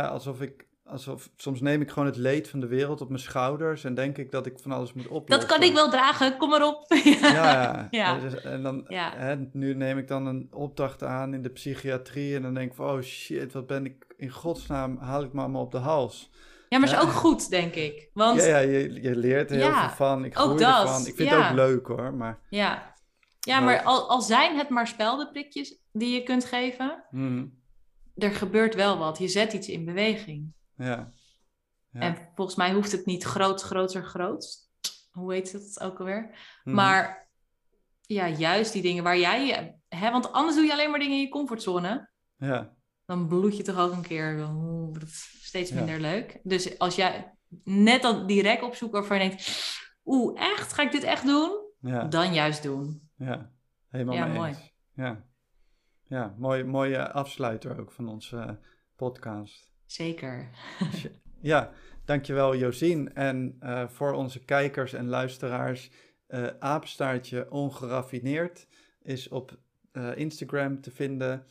[0.08, 3.84] alsof ik, alsof, soms neem ik gewoon het leed van de wereld op mijn schouders
[3.84, 5.48] en denk ik dat ik van alles moet oplossen.
[5.48, 6.38] dat kan ik wel dragen.
[6.38, 6.86] Kom maar op.
[7.22, 7.88] Ja, ja.
[7.92, 8.16] Ja.
[8.16, 9.12] En dus- En dan, Ja.
[9.16, 12.76] hè, nu neem ik dan een opdracht aan in de psychiatrie en dan denk ik
[12.76, 16.30] van, oh shit, wat ben ik, in godsnaam haal ik me allemaal op de hals.
[16.70, 17.02] Ja, maar is Ja.
[17.02, 18.10] ook goed, denk ik.
[18.14, 20.60] Want Ja, ja, ja je, je leert er heel Ja, veel van, ik ook groei
[20.60, 21.06] dat, ervan.
[21.06, 21.42] Ik vind ja.
[21.42, 22.40] het ook leuk hoor, maar...
[22.50, 22.90] ja.
[23.48, 27.46] Maar- maar al, al zijn het maar speldenprikjes die je kunt geven, hm,
[28.16, 29.18] er gebeurt wel wat.
[29.18, 30.54] Je zet iets in beweging.
[30.76, 31.12] Ja.
[31.94, 32.00] Ja.
[32.00, 34.58] En volgens mij hoeft het niet groot, groter, groot.
[35.12, 36.36] Hoe heet het ook alweer?
[36.64, 37.30] Hm, Maar
[38.02, 39.46] ja, juist die dingen waar jij...
[39.48, 42.10] je- Hè, want anders doe je alleen maar dingen in je comfortzone.
[42.38, 44.38] Ja, Dan bloed je toch ook een keer.
[44.92, 45.10] Dat
[45.42, 45.76] steeds Ja.
[45.76, 46.40] minder leuk.
[46.44, 49.70] Dus als jij net dan direct opzoekt waarvan je denkt...
[50.06, 50.74] Oeh, echt?
[50.74, 51.60] Ga ik dit echt doen?
[51.80, 52.04] ja.
[52.04, 53.10] Dan juist doen.
[53.16, 53.52] Ja,
[53.90, 54.50] helemaal Ja, mee mooi.
[54.50, 54.74] eens.
[54.94, 55.26] Ja,
[56.08, 58.52] ja mooi, mooie afsluiter ook van onze eh,
[58.96, 59.71] podcast.
[59.92, 60.50] Zeker.
[61.40, 61.72] Ja,
[62.06, 63.14] dankjewel Josien.
[63.16, 65.92] En eh, voor onze kijkers en luisteraars,
[66.60, 68.68] apenstaartje ongeraffineerd
[69.02, 69.58] is op
[69.92, 71.46] eh, Instagram te vinden.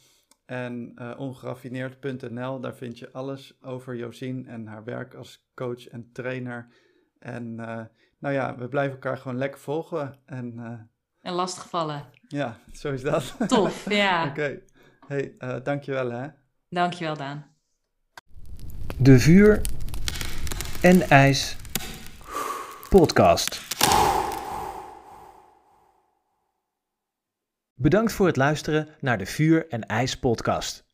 [0.46, 6.68] En ongeraffineerd.nl, daar vind je alles over Josien en haar werk als coach en trainer.
[7.18, 7.54] En
[8.18, 10.20] nou ja, we blijven elkaar gewoon lekker volgen.
[10.26, 10.58] En
[11.20, 12.04] En lastigvallen.
[12.28, 13.36] ja, zo is dat.
[13.48, 14.26] Tof, ja.
[14.28, 14.62] Oké.
[15.06, 16.28] Hey, dankjewel hè.
[16.68, 17.50] Dankjewel, Daan.
[18.98, 19.60] De Vuur
[20.82, 21.56] en IJs
[22.88, 23.62] podcast.
[27.74, 30.86] Bedankt voor het luisteren naar de Vuur en IJs podcast.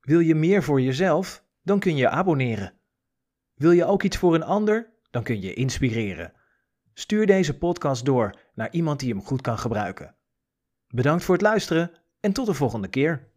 [0.00, 1.44] Wil je meer voor jezelf?
[1.62, 2.72] Dan kun je abonneren.
[3.54, 4.92] Wil je ook iets voor een ander?
[5.10, 6.32] Dan kun je inspireren.
[6.94, 10.14] Stuur deze podcast door naar iemand die hem goed kan gebruiken.
[10.86, 11.90] Bedankt voor het luisteren
[12.20, 13.28] en tot de volgende keer.